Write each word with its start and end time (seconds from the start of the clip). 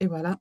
Et 0.00 0.06
voilà. 0.06 0.38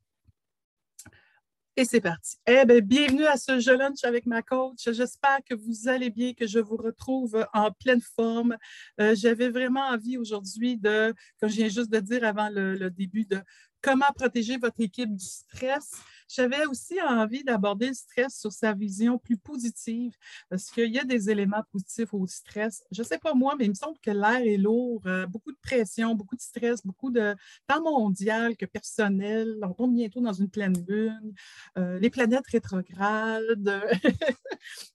Et 1.76 1.86
c'est 1.86 2.02
parti. 2.02 2.38
Eh 2.46 2.66
bien, 2.66 2.79
bienvenue 2.82 3.25
à 3.25 3.35
ce 3.35 3.59
jeu 3.59 3.75
lunch 3.75 4.03
avec 4.03 4.27
ma 4.27 4.43
coach. 4.43 4.89
J'espère 4.91 5.39
que 5.43 5.55
vous 5.55 5.87
allez 5.87 6.11
bien, 6.11 6.33
que 6.33 6.45
je 6.45 6.59
vous 6.59 6.77
retrouve 6.77 7.48
en 7.51 7.71
pleine 7.71 8.02
forme. 8.02 8.58
Euh, 9.02 9.16
j'avais 9.16 9.50
vraiment 9.50 9.88
envie 9.88 10.18
aujourd'hui 10.18 10.78
de, 10.78 11.16
comme 11.39 11.50
je 11.50 11.55
viens 11.55 11.70
juste 11.70 11.92
de 11.92 12.00
dire 12.00 12.24
avant 12.26 12.50
le 12.50 12.89
début, 12.92 13.26
de 13.26 13.42
comment 13.84 14.12
protéger 14.16 14.58
votre 14.58 14.80
équipe 14.80 15.16
du 15.16 15.26
stress. 15.26 15.92
J'avais 16.30 16.66
aussi 16.66 17.00
envie 17.02 17.44
d'aborder 17.44 17.89
le 17.89 17.94
stress 17.94 18.39
sur 18.39 18.52
sa 18.52 18.74
vision 18.74 19.20
plus 19.20 19.38
positive 19.38 20.16
parce 20.50 20.71
qu'il 20.71 20.92
y 20.92 20.98
a 20.98 21.04
des 21.04 21.30
éléments 21.30 21.64
positifs 21.71 22.14
au 22.14 22.25
stress. 22.25 22.84
Je 22.92 23.02
ne 23.02 23.07
sais 23.07 23.20
pas 23.20 23.34
moi, 23.36 23.56
mais 23.60 23.66
il 23.66 23.70
me 23.70 23.75
semble 23.75 24.00
que 24.00 24.10
l'air 24.10 24.42
est 24.42 24.57
lourd, 24.57 25.04
euh, 25.06 25.28
beaucoup 25.28 25.52
de 25.52 25.57
pression, 25.61 26.16
beaucoup 26.16 26.36
de 26.36 26.42
stress, 26.42 26.84
beaucoup 26.84 27.11
de 27.11 27.36
temps 27.68 27.84
mondial 27.84 28.56
que 28.56 28.66
personnel. 28.66 29.57
On 29.61 29.74
tombe 29.74 29.93
bientôt 29.93 30.21
dans 30.21 30.34
une 30.34 30.50
pleine 30.50 30.74
lune, 30.88 31.34
euh, 31.78 32.00
les 32.00 32.09
planètes 32.09 32.47
rétrogrades. 32.47 33.84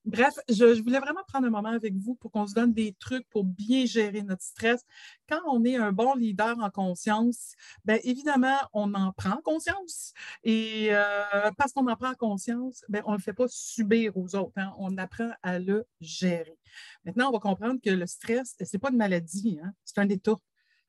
Bref, 0.04 0.34
je, 0.48 0.82
voulais 0.82 0.98
vraiment 0.98 1.22
prendre 1.28 1.46
un 1.46 1.50
moment 1.50 1.68
avec 1.68 1.94
vous 1.94 2.14
pour 2.14 2.32
qu'on 2.32 2.46
se 2.46 2.54
donne 2.54 2.72
des 2.72 2.94
trucs 2.98 3.28
pour 3.28 3.44
bien 3.44 3.84
gérer 3.84 4.22
notre 4.22 4.42
stress. 4.42 4.84
Quand 5.28 5.40
on 5.46 5.64
est 5.64 5.76
un 5.76 5.92
bon 5.92 6.14
leader 6.14 6.58
en 6.58 6.70
conscience, 6.70 7.52
bien 7.84 7.98
évidemment, 8.02 8.56
en 8.82 9.12
prend 9.12 9.40
conscience. 9.42 10.12
Et 10.44 10.88
euh, 10.90 11.50
parce 11.56 11.72
qu'on 11.72 11.86
en 11.86 11.96
prend 11.96 12.14
conscience, 12.14 12.84
bien, 12.88 13.02
on 13.06 13.12
ne 13.12 13.16
le 13.16 13.22
fait 13.22 13.32
pas 13.32 13.46
subir 13.48 14.16
aux 14.16 14.34
autres. 14.34 14.52
Hein. 14.56 14.72
On 14.78 14.96
apprend 14.98 15.30
à 15.42 15.58
le 15.58 15.86
gérer. 16.00 16.58
Maintenant, 17.04 17.28
on 17.28 17.32
va 17.32 17.38
comprendre 17.38 17.80
que 17.82 17.90
le 17.90 18.06
stress, 18.06 18.56
ce 18.58 18.64
n'est 18.64 18.80
pas 18.80 18.90
une 18.90 18.96
maladie, 18.96 19.58
hein. 19.62 19.72
c'est 19.84 19.98
un 19.98 20.08
état. 20.08 20.36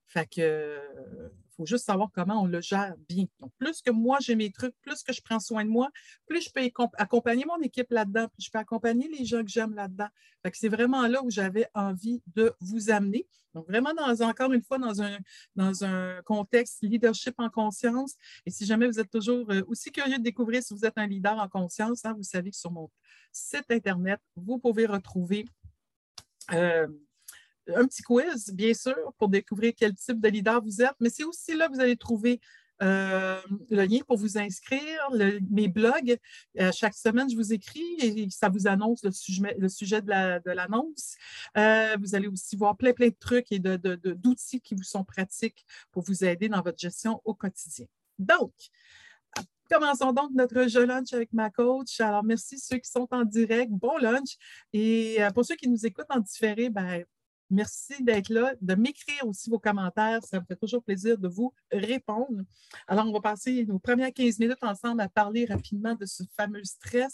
Fait 0.07 0.27
que 0.27 0.79
faut 1.59 1.65
juste 1.65 1.85
savoir 1.85 2.09
comment 2.13 2.41
on 2.41 2.45
le 2.45 2.61
gère 2.61 2.95
bien. 3.09 3.25
Donc, 3.41 3.51
plus 3.57 3.81
que 3.81 3.91
moi, 3.91 4.17
j'ai 4.21 4.35
mes 4.35 4.49
trucs, 4.49 4.73
plus 4.81 5.03
que 5.03 5.11
je 5.11 5.21
prends 5.21 5.41
soin 5.41 5.65
de 5.65 5.69
moi, 5.69 5.89
plus 6.25 6.41
je 6.41 6.49
peux 6.51 6.61
accompagner 6.97 7.43
mon 7.45 7.61
équipe 7.61 7.91
là-dedans, 7.91 8.29
plus 8.29 8.45
je 8.45 8.49
peux 8.49 8.59
accompagner 8.59 9.09
les 9.09 9.25
gens 9.25 9.43
que 9.43 9.49
j'aime 9.49 9.73
là-dedans. 9.73 10.07
c'est 10.53 10.69
vraiment 10.69 11.05
là 11.07 11.21
où 11.21 11.29
j'avais 11.29 11.67
envie 11.73 12.21
de 12.33 12.53
vous 12.61 12.91
amener. 12.91 13.27
Donc, 13.53 13.67
vraiment, 13.67 13.93
dans, 13.93 14.21
encore 14.21 14.53
une 14.53 14.63
fois, 14.63 14.77
dans 14.77 15.01
un, 15.01 15.17
dans 15.55 15.83
un 15.83 16.21
contexte 16.21 16.81
leadership 16.81 17.35
en 17.39 17.49
conscience. 17.49 18.15
Et 18.45 18.51
si 18.51 18.65
jamais 18.65 18.87
vous 18.87 18.99
êtes 18.99 19.11
toujours 19.11 19.51
euh, 19.51 19.61
aussi 19.67 19.91
curieux 19.91 20.17
de 20.17 20.23
découvrir 20.23 20.63
si 20.63 20.73
vous 20.73 20.85
êtes 20.85 20.97
un 20.97 21.07
leader 21.07 21.37
en 21.37 21.49
conscience, 21.49 22.05
hein, 22.05 22.13
vous 22.13 22.23
savez 22.23 22.51
que 22.51 22.57
sur 22.57 22.71
mon 22.71 22.89
site 23.33 23.65
Internet, 23.69 24.21
vous 24.37 24.59
pouvez 24.59 24.85
retrouver 24.85 25.45
euh, 26.53 26.87
un 27.75 27.85
petit 27.85 28.03
quiz, 28.03 28.51
bien 28.53 28.73
sûr, 28.73 29.13
pour 29.17 29.29
découvrir 29.29 29.73
quel 29.75 29.93
type 29.95 30.19
de 30.19 30.29
leader 30.29 30.61
vous 30.61 30.81
êtes, 30.81 30.95
mais 30.99 31.09
c'est 31.09 31.23
aussi 31.23 31.55
là 31.55 31.67
que 31.67 31.73
vous 31.73 31.81
allez 31.81 31.97
trouver 31.97 32.39
euh, 32.81 33.41
le 33.69 33.83
lien 33.83 33.99
pour 34.07 34.17
vous 34.17 34.37
inscrire, 34.37 35.09
mes 35.49 35.67
blogs. 35.67 36.17
Euh, 36.59 36.71
chaque 36.71 36.95
semaine, 36.95 37.29
je 37.29 37.35
vous 37.35 37.53
écris 37.53 37.95
et 37.99 38.29
ça 38.29 38.47
vous 38.47 38.67
annonce 38.67 39.03
le 39.03 39.11
sujet, 39.11 39.55
le 39.57 39.69
sujet 39.69 40.01
de 40.01 40.51
l'annonce. 40.51 41.15
Euh, 41.57 41.97
vous 41.99 42.15
allez 42.15 42.27
aussi 42.27 42.55
voir 42.55 42.77
plein, 42.77 42.93
plein 42.93 43.09
de 43.09 43.15
trucs 43.19 43.51
et 43.51 43.59
d'outils 43.59 44.61
qui 44.61 44.75
vous 44.75 44.83
sont 44.83 45.03
pratiques 45.03 45.65
pour 45.91 46.03
vous 46.03 46.23
aider 46.23 46.47
dans 46.47 46.61
votre 46.61 46.79
gestion 46.79 47.21
au 47.25 47.33
quotidien. 47.33 47.85
Donc, 48.17 48.53
Commençons 49.71 50.13
donc 50.13 50.31
notre 50.33 50.67
jeu 50.67 50.83
lunch 50.83 51.13
avec 51.13 51.31
ma 51.31 51.51
coach. 51.51 52.01
Alors, 52.01 52.23
merci 52.23 52.57
ceux 52.57 52.79
qui 52.79 52.89
sont 52.89 53.07
en 53.11 53.23
direct. 53.23 53.71
Bon 53.71 53.99
lunch. 53.99 54.35
Et 54.73 55.19
pour 55.35 55.45
ceux 55.45 55.55
qui 55.55 55.69
nous 55.69 55.85
écoutent 55.85 56.09
en 56.09 56.19
différé, 56.19 56.71
ben, 56.71 57.03
Merci 57.49 58.03
d'être 58.03 58.29
là, 58.29 58.53
de 58.61 58.75
m'écrire 58.75 59.25
aussi 59.25 59.49
vos 59.49 59.59
commentaires. 59.59 60.23
Ça 60.23 60.39
me 60.39 60.45
fait 60.45 60.55
toujours 60.55 60.83
plaisir 60.83 61.17
de 61.17 61.27
vous 61.27 61.53
répondre. 61.71 62.43
Alors, 62.87 63.07
on 63.07 63.11
va 63.11 63.21
passer 63.21 63.65
nos 63.65 63.79
premières 63.79 64.13
15 64.13 64.39
minutes 64.39 64.63
ensemble 64.63 65.01
à 65.01 65.09
parler 65.09 65.45
rapidement 65.45 65.95
de 65.95 66.05
ce 66.05 66.23
fameux 66.37 66.63
stress 66.63 67.13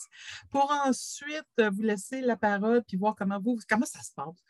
pour 0.51 0.69
ensuite 0.85 1.45
vous 1.71 1.81
laisser 1.81 2.21
la 2.21 2.35
parole 2.35 2.83
puis 2.83 2.97
voir 2.97 3.15
comment 3.15 3.39
vous, 3.39 3.57
comment 3.69 3.85
ça 3.85 4.01
se 4.01 4.11
passe. 4.13 4.43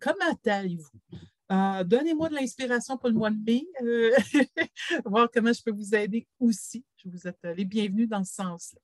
Comment 0.00 0.38
allez-vous? 0.46 1.18
Euh, 1.52 1.84
donnez-moi 1.84 2.28
de 2.30 2.34
l'inspiration 2.34 2.96
pour 2.96 3.08
le 3.10 3.14
mois 3.14 3.30
de 3.30 3.38
mai, 3.44 3.66
euh, 3.82 4.10
voir 5.04 5.28
comment 5.32 5.52
je 5.52 5.62
peux 5.62 5.72
vous 5.72 5.94
aider 5.94 6.26
aussi. 6.38 6.84
Je 6.96 7.08
vous 7.08 7.26
êtes 7.26 7.42
les 7.56 7.64
bienvenus 7.64 8.08
dans 8.08 8.24
ce 8.24 8.34
sens-là. 8.34 8.80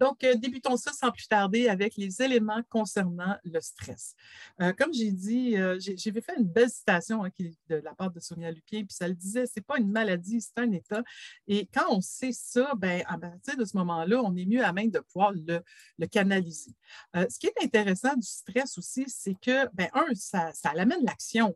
Donc, 0.00 0.24
euh, 0.24 0.34
débutons 0.34 0.78
ça 0.78 0.92
sans 0.92 1.10
plus 1.10 1.28
tarder 1.28 1.68
avec 1.68 1.96
les 1.96 2.22
éléments 2.22 2.62
concernant 2.70 3.36
le 3.44 3.60
stress. 3.60 4.14
Euh, 4.62 4.72
comme 4.72 4.94
j'ai 4.94 5.12
dit, 5.12 5.58
euh, 5.58 5.78
j'ai 5.78 6.12
fait 6.12 6.32
une 6.38 6.48
belle 6.48 6.70
citation 6.70 7.22
hein, 7.22 7.28
de 7.68 7.76
la 7.76 7.94
part 7.94 8.10
de 8.10 8.18
Sonia 8.18 8.50
Lupien, 8.50 8.80
puis 8.80 8.96
ça 8.96 9.06
le 9.06 9.14
disait, 9.14 9.46
ce 9.46 9.52
n'est 9.56 9.62
pas 9.62 9.78
une 9.78 9.90
maladie, 9.90 10.40
c'est 10.40 10.58
un 10.58 10.72
état. 10.72 11.02
Et 11.46 11.66
quand 11.66 11.84
on 11.90 12.00
sait 12.00 12.32
ça, 12.32 12.72
ben, 12.76 13.04
à 13.06 13.18
partir 13.18 13.58
de 13.58 13.64
ce 13.66 13.76
moment-là, 13.76 14.22
on 14.22 14.34
est 14.34 14.46
mieux 14.46 14.64
à 14.64 14.72
même 14.72 14.90
de 14.90 15.00
pouvoir 15.00 15.32
le, 15.32 15.62
canaliser. 16.06 16.74
ce 17.14 17.38
qui 17.38 17.46
est 17.46 17.62
intéressant 17.62 18.16
du 18.16 18.26
stress 18.26 18.78
aussi, 18.78 19.04
c'est 19.06 19.34
que, 19.34 19.68
ben, 19.74 19.88
un, 19.92 20.14
ça, 20.14 20.50
ça 20.54 20.70
amène 20.70 21.04
l'action. 21.04 21.54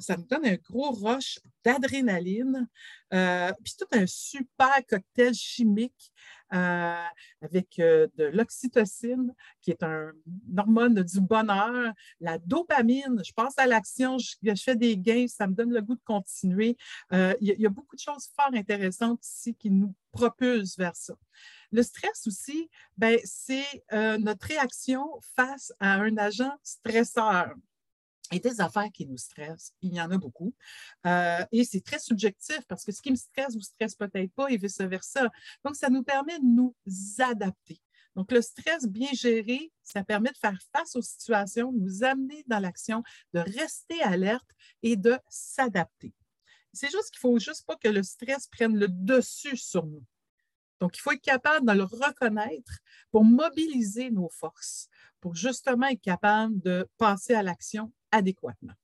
Ça 0.00 0.16
nous 0.16 0.26
donne 0.26 0.46
un 0.46 0.56
gros 0.56 0.90
rush 0.90 1.40
d'adrénaline, 1.64 2.68
puis 3.10 3.74
tout 3.78 3.88
un 3.92 4.06
super 4.06 4.74
cocktail 4.86 5.34
chimique 5.34 6.12
euh, 6.52 7.04
avec 7.42 7.78
euh, 7.78 8.08
de 8.16 8.24
l'oxytocine, 8.24 9.32
qui 9.62 9.70
est 9.70 9.82
un, 9.82 10.12
hormone 10.56 11.02
du 11.02 11.20
bonheur, 11.20 11.92
la 12.20 12.38
dopamine, 12.38 13.22
je 13.24 13.32
pense 13.32 13.54
à 13.56 13.66
l'action, 13.66 14.18
je, 14.18 14.54
fais 14.62 14.76
des 14.76 14.96
gains, 14.96 15.26
ça 15.28 15.46
me 15.46 15.54
donne 15.54 15.72
le 15.72 15.80
goût 15.80 15.94
de 15.94 16.02
continuer. 16.04 16.76
Euh, 17.12 17.34
il, 17.40 17.54
y 17.58 17.66
a, 17.66 17.70
beaucoup 17.70 17.96
de 17.96 18.00
choses 18.00 18.28
fort 18.36 18.50
intéressantes 18.52 19.24
ici 19.24 19.54
qui 19.54 19.70
nous 19.70 19.94
propulsent 20.12 20.76
vers 20.76 20.96
ça. 20.96 21.14
Le 21.72 21.82
stress 21.82 22.26
aussi, 22.26 22.68
ben, 22.98 23.18
c'est 23.24 23.84
notre 23.92 24.48
réaction 24.48 25.08
face 25.36 25.72
à 25.78 25.94
un 25.94 26.16
agent 26.16 26.52
stresseur 26.64 27.54
et 28.30 28.40
des 28.40 28.60
affaires 28.60 28.90
qui 28.92 29.06
nous 29.06 29.16
stressent, 29.16 29.72
il 29.82 29.94
y 29.94 30.00
en 30.00 30.10
a 30.10 30.18
beaucoup. 30.18 30.54
Euh, 31.06 31.44
et 31.52 31.64
c'est 31.64 31.80
très 31.80 31.98
subjectif 31.98 32.60
parce 32.68 32.84
que 32.84 32.92
ce 32.92 33.02
qui 33.02 33.10
me 33.10 33.16
stresse 33.16 33.54
vous 33.54 33.60
stresse 33.60 33.94
peut-être 33.94 34.32
pas 34.32 34.48
et 34.48 34.56
vice-versa. 34.56 35.28
Donc, 35.64 35.76
ça 35.76 35.88
nous 35.88 36.02
permet 36.02 36.38
de 36.38 36.44
nous 36.44 36.74
adapter. 37.18 37.80
Donc, 38.16 38.32
le 38.32 38.42
stress 38.42 38.86
bien 38.86 39.10
géré, 39.12 39.72
ça 39.82 40.04
permet 40.04 40.30
de 40.30 40.36
faire 40.36 40.58
face 40.72 40.96
aux 40.96 41.02
situations, 41.02 41.72
de 41.72 41.78
nous 41.78 42.04
amener 42.04 42.44
dans 42.46 42.58
l'action, 42.58 43.02
de 43.32 43.40
rester 43.40 44.02
alerte 44.02 44.48
et 44.82 44.96
de 44.96 45.18
s'adapter. 45.28 46.12
C'est 46.72 46.90
juste 46.90 47.10
qu'il 47.10 47.18
ne 47.28 47.32
faut 47.32 47.38
juste 47.38 47.66
pas 47.66 47.76
que 47.76 47.88
le 47.88 48.02
stress 48.02 48.46
prenne 48.46 48.76
le 48.76 48.88
dessus 48.88 49.56
sur 49.56 49.86
nous. 49.86 50.04
Donc, 50.80 50.96
il 50.96 51.00
faut 51.00 51.12
être 51.12 51.22
capable 51.22 51.66
de 51.66 51.72
le 51.72 51.84
reconnaître 51.84 52.78
pour 53.10 53.24
mobiliser 53.24 54.10
nos 54.10 54.30
forces, 54.30 54.88
pour 55.20 55.34
justement 55.34 55.86
être 55.86 56.00
capable 56.00 56.60
de 56.60 56.88
passer 56.98 57.34
à 57.34 57.42
l'action 57.42 57.92
adéquatement. 58.10 58.74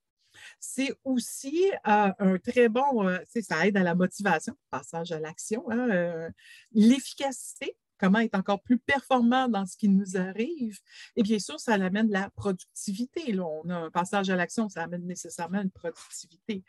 C'est 0.59 0.93
aussi 1.03 1.71
euh, 1.87 2.11
un 2.19 2.37
très 2.37 2.69
bon, 2.69 3.07
euh, 3.07 3.17
ça 3.41 3.67
aide 3.67 3.77
à 3.77 3.83
la 3.83 3.95
motivation, 3.95 4.55
passage 4.69 5.11
à 5.11 5.19
l'action, 5.19 5.69
hein, 5.71 5.89
euh, 5.89 6.29
l'efficacité, 6.71 7.75
comment 7.97 8.19
être 8.19 8.35
encore 8.35 8.61
plus 8.61 8.77
performant 8.77 9.47
dans 9.47 9.65
ce 9.65 9.75
qui 9.75 9.89
nous 9.89 10.17
arrive. 10.17 10.79
Et 11.15 11.23
bien 11.23 11.39
sûr, 11.39 11.59
ça 11.59 11.73
amène 11.73 12.09
la 12.09 12.29
productivité. 12.31 13.31
Là. 13.31 13.43
On 13.45 13.69
a 13.69 13.75
un 13.75 13.89
passage 13.89 14.29
à 14.29 14.35
l'action, 14.35 14.69
ça 14.69 14.83
amène 14.83 15.05
nécessairement 15.05 15.61
une 15.61 15.71
productivité. 15.71 16.63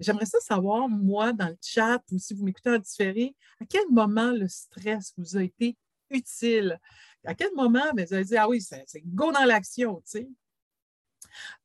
J'aimerais 0.00 0.26
ça 0.26 0.40
savoir, 0.40 0.88
moi, 0.88 1.32
dans 1.32 1.48
le 1.48 1.58
chat, 1.60 2.02
ou 2.10 2.18
si 2.18 2.34
vous 2.34 2.44
m'écoutez 2.44 2.70
en 2.70 2.78
différé, 2.78 3.36
à 3.60 3.66
quel 3.66 3.88
moment 3.90 4.32
le 4.32 4.48
stress 4.48 5.12
vous 5.16 5.36
a 5.36 5.42
été 5.42 5.76
utile? 6.08 6.80
À 7.24 7.34
quel 7.34 7.54
moment 7.54 7.92
ben, 7.94 8.06
vous 8.06 8.14
avez 8.14 8.24
dit, 8.24 8.36
ah 8.36 8.48
oui, 8.48 8.60
c'est 8.62 8.84
go 9.04 9.30
dans 9.30 9.44
l'action, 9.44 10.00
tu 10.00 10.02
sais? 10.06 10.28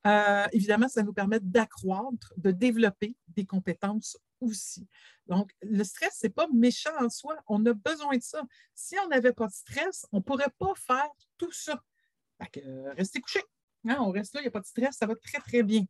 Euh, 0.06 0.46
évidemment, 0.52 0.88
ça 0.90 1.02
nous 1.02 1.14
permet 1.14 1.40
d'accroître, 1.40 2.34
de 2.38 2.52
développer 2.52 3.16
des 3.30 3.46
compétences 3.46 4.18
aussi. 4.42 4.86
Donc, 5.28 5.52
le 5.62 5.84
stress, 5.84 6.18
ce 6.20 6.28
n'est 6.28 6.34
pas 6.34 6.48
méchant 6.54 6.92
en 7.00 7.10
soi. 7.10 7.36
On 7.48 7.66
a 7.66 7.74
besoin 7.74 8.18
de 8.18 8.22
ça. 8.22 8.44
Si 8.76 8.96
on 9.04 9.08
n'avait 9.08 9.34
pas 9.34 9.48
de 9.48 9.54
stress, 9.54 10.06
on 10.12 10.18
ne 10.18 10.24
pourrait 10.24 10.54
pas 10.60 10.74
faire 10.76 11.10
tout 11.38 11.52
ça. 11.52 11.82
Euh, 12.58 12.94
restez 12.94 13.22
couché. 13.22 13.42
Hein, 13.88 13.98
on 14.00 14.12
reste 14.12 14.34
là, 14.34 14.42
il 14.42 14.44
n'y 14.44 14.48
a 14.48 14.52
pas 14.52 14.62
de 14.62 14.66
stress, 14.66 14.98
ça 14.98 15.06
va 15.06 15.16
très, 15.16 15.40
très 15.40 15.64
bien. 15.64 15.86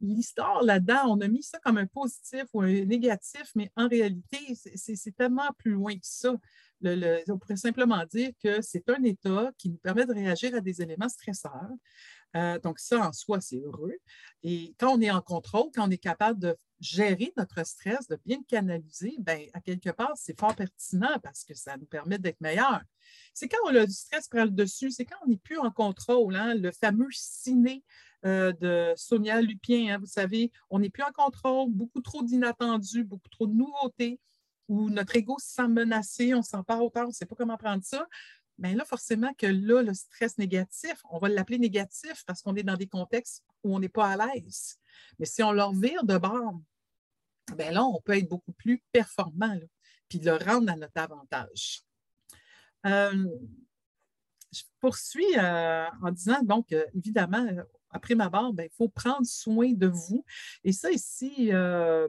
L'histoire 0.00 0.62
là-dedans, 0.62 1.04
on 1.06 1.20
a 1.20 1.28
mis 1.28 1.42
ça 1.42 1.58
comme 1.60 1.78
un 1.78 1.86
positif 1.86 2.44
ou 2.52 2.60
un 2.60 2.84
négatif, 2.84 3.50
mais 3.54 3.70
en 3.76 3.88
réalité, 3.88 4.38
c'est 4.74 5.16
tellement 5.16 5.50
plus 5.58 5.72
loin 5.72 5.94
que 5.94 6.00
ça. 6.02 6.34
on 6.82 7.38
pourrait 7.38 7.56
simplement 7.56 8.04
dire 8.04 8.30
que 8.42 8.60
c'est 8.60 8.88
un 8.90 9.02
état 9.04 9.50
qui 9.56 9.70
nous 9.70 9.78
permet 9.78 10.04
de 10.04 10.12
réagir 10.12 10.54
à 10.54 10.60
des 10.60 10.82
éléments 10.82 11.08
stresseurs, 11.08 11.70
euh, 12.36 12.58
donc, 12.58 12.78
ça, 12.78 13.08
en 13.08 13.12
soi, 13.12 13.40
c'est 13.40 13.60
heureux. 13.60 13.94
Et 14.42 14.74
quand 14.78 14.96
on 14.96 15.00
est 15.00 15.10
en 15.10 15.20
contrôle, 15.20 15.70
quand 15.74 15.88
on 15.88 15.90
est 15.90 15.98
capable 15.98 16.38
de 16.38 16.56
gérer 16.80 17.32
notre 17.36 17.64
stress, 17.66 18.06
de 18.08 18.18
bien 18.24 18.38
le 18.38 18.44
canaliser, 18.44 19.14
bien, 19.18 19.46
à 19.52 19.60
quelque 19.60 19.90
part, 19.90 20.12
c'est 20.16 20.38
fort 20.38 20.54
pertinent 20.54 21.18
parce 21.22 21.44
que 21.44 21.54
ça 21.54 21.76
nous 21.76 21.86
permet 21.86 22.18
d'être 22.18 22.40
meilleur. 22.40 22.80
C'est 23.32 23.48
quand 23.48 23.70
le 23.70 23.86
stress 23.86 24.28
prend 24.28 24.44
le 24.44 24.50
dessus, 24.50 24.90
c'est 24.90 25.04
quand 25.04 25.16
on 25.24 25.28
n'est 25.28 25.36
plus 25.36 25.58
en 25.58 25.70
contrôle, 25.70 26.36
hein, 26.36 26.54
le 26.54 26.72
fameux 26.72 27.08
ciné 27.10 27.82
euh, 28.24 28.52
de 28.60 28.92
Sonia 28.96 29.40
Lupien, 29.40 29.94
hein, 29.94 29.98
vous 29.98 30.06
savez, 30.06 30.50
on 30.70 30.78
n'est 30.78 30.90
plus 30.90 31.02
en 31.02 31.12
contrôle, 31.12 31.70
beaucoup 31.70 32.00
trop 32.00 32.22
d'inattendus, 32.22 33.04
beaucoup 33.04 33.28
trop 33.28 33.46
de 33.46 33.54
nouveautés. 33.54 34.20
où 34.68 34.90
notre 34.90 35.16
ego 35.16 35.36
se 35.38 35.54
sent 35.54 35.68
menacé, 35.68 36.34
on 36.34 36.38
ne 36.38 36.42
sent 36.42 36.62
pas 36.66 36.78
autant, 36.80 37.04
on 37.04 37.08
ne 37.08 37.12
sait 37.12 37.26
pas 37.26 37.36
comment 37.36 37.56
prendre 37.56 37.84
ça, 37.84 38.06
bien 38.58 38.74
là, 38.74 38.84
forcément 38.84 39.32
que 39.34 39.46
là, 39.46 39.82
le 39.82 39.94
stress 39.94 40.38
négatif, 40.38 41.02
on 41.10 41.18
va 41.18 41.28
l'appeler 41.28 41.58
négatif 41.58 42.24
parce 42.26 42.42
qu'on 42.42 42.54
est 42.56 42.62
dans 42.62 42.76
des 42.76 42.86
contextes 42.86 43.44
où 43.62 43.74
on 43.74 43.80
n'est 43.80 43.88
pas 43.88 44.10
à 44.12 44.34
l'aise. 44.34 44.78
Mais 45.18 45.26
si 45.26 45.42
on 45.42 45.52
leur 45.52 45.72
vire 45.72 46.04
de 46.04 46.16
bord, 46.16 46.60
bien 47.56 47.70
là, 47.70 47.84
on 47.84 48.00
peut 48.00 48.16
être 48.16 48.28
beaucoup 48.28 48.52
plus 48.52 48.82
performant, 48.92 49.58
puis 50.08 50.18
le 50.18 50.36
rendre 50.36 50.72
à 50.72 50.76
notre 50.76 50.98
avantage. 50.98 51.82
Euh, 52.86 53.26
je 54.52 54.62
poursuis 54.80 55.36
euh, 55.38 55.86
en 56.02 56.10
disant, 56.10 56.42
donc, 56.42 56.72
euh, 56.72 56.84
évidemment, 56.94 57.46
après 57.96 58.14
ma 58.14 58.28
barre, 58.28 58.52
ben, 58.52 58.64
il 58.64 58.74
faut 58.76 58.88
prendre 58.88 59.26
soin 59.26 59.72
de 59.72 59.86
vous. 59.86 60.24
Et 60.64 60.72
ça, 60.72 60.90
ici, 60.90 61.50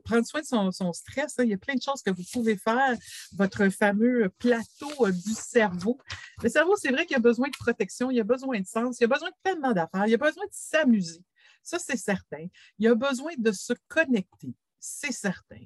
prendre 0.03 0.25
soin 0.25 0.41
de 0.41 0.71
son, 0.71 0.93
stress, 0.93 1.35
hein, 1.39 1.43
il 1.43 1.49
y 1.49 1.53
a 1.53 1.57
plein 1.57 1.75
de 1.75 1.81
choses 1.81 2.01
que 2.01 2.11
vous 2.11 2.23
pouvez 2.31 2.57
faire. 2.57 2.95
Votre 3.33 3.69
fameux 3.69 4.29
plateau 4.37 5.09
du 5.09 5.33
cerveau. 5.33 5.97
Le 6.43 6.49
cerveau, 6.49 6.75
c'est 6.77 6.91
vrai 6.91 7.05
qu'il 7.05 7.15
a 7.15 7.19
besoin 7.19 7.47
de 7.47 7.57
protection, 7.57 8.11
il 8.11 8.19
a 8.19 8.23
besoin 8.23 8.59
de 8.59 8.65
sens, 8.65 8.99
il 8.99 9.05
a 9.05 9.07
besoin 9.07 9.29
de 9.29 9.35
tellement 9.43 9.73
d'affaires, 9.73 10.07
il 10.07 10.13
a 10.13 10.17
besoin 10.17 10.45
de 10.45 10.51
s'amuser. 10.51 11.23
Ça, 11.63 11.79
c'est 11.79 11.97
certain. 11.97 12.45
Il 12.79 12.87
a 12.87 12.95
besoin 12.95 13.31
de 13.37 13.51
se 13.51 13.73
connecter 13.87 14.53
c'est 14.79 15.11
certain. 15.11 15.63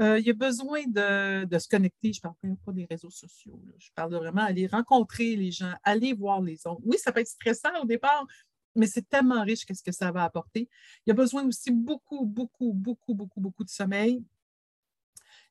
Euh, 0.00 0.18
il 0.18 0.26
y 0.26 0.30
a 0.30 0.34
besoin 0.34 0.82
de, 0.86 1.58
se 1.58 1.68
connecter. 1.68 2.12
Je 2.12 2.18
ne 2.18 2.22
parle 2.22 2.56
pas 2.64 2.72
des 2.72 2.86
réseaux 2.90 3.10
sociaux. 3.10 3.60
Je 3.78 3.90
parle 3.94 4.14
vraiment 4.14 4.42
aller 4.42 4.66
rencontrer 4.66 5.36
les 5.36 5.50
gens, 5.50 5.72
aller 5.84 6.12
voir 6.12 6.40
les 6.40 6.66
autres. 6.66 6.80
Oui, 6.84 6.96
ça 6.98 7.12
peut 7.12 7.20
être 7.20 7.28
stressant 7.28 7.82
au 7.82 7.86
départ, 7.86 8.26
mais 8.74 8.86
c'est 8.86 9.08
tellement 9.08 9.42
riche 9.42 9.64
qu'est-ce 9.64 9.82
que 9.82 9.92
ça 9.92 10.10
va 10.10 10.24
apporter. 10.24 10.68
Il 11.06 11.10
y 11.10 11.12
a 11.12 11.14
besoin 11.14 11.44
aussi 11.46 11.70
beaucoup, 11.70 12.24
beaucoup, 12.24 12.72
beaucoup, 12.72 13.14
beaucoup, 13.14 13.40
beaucoup 13.40 13.64
de 13.64 13.70
sommeil. 13.70 14.22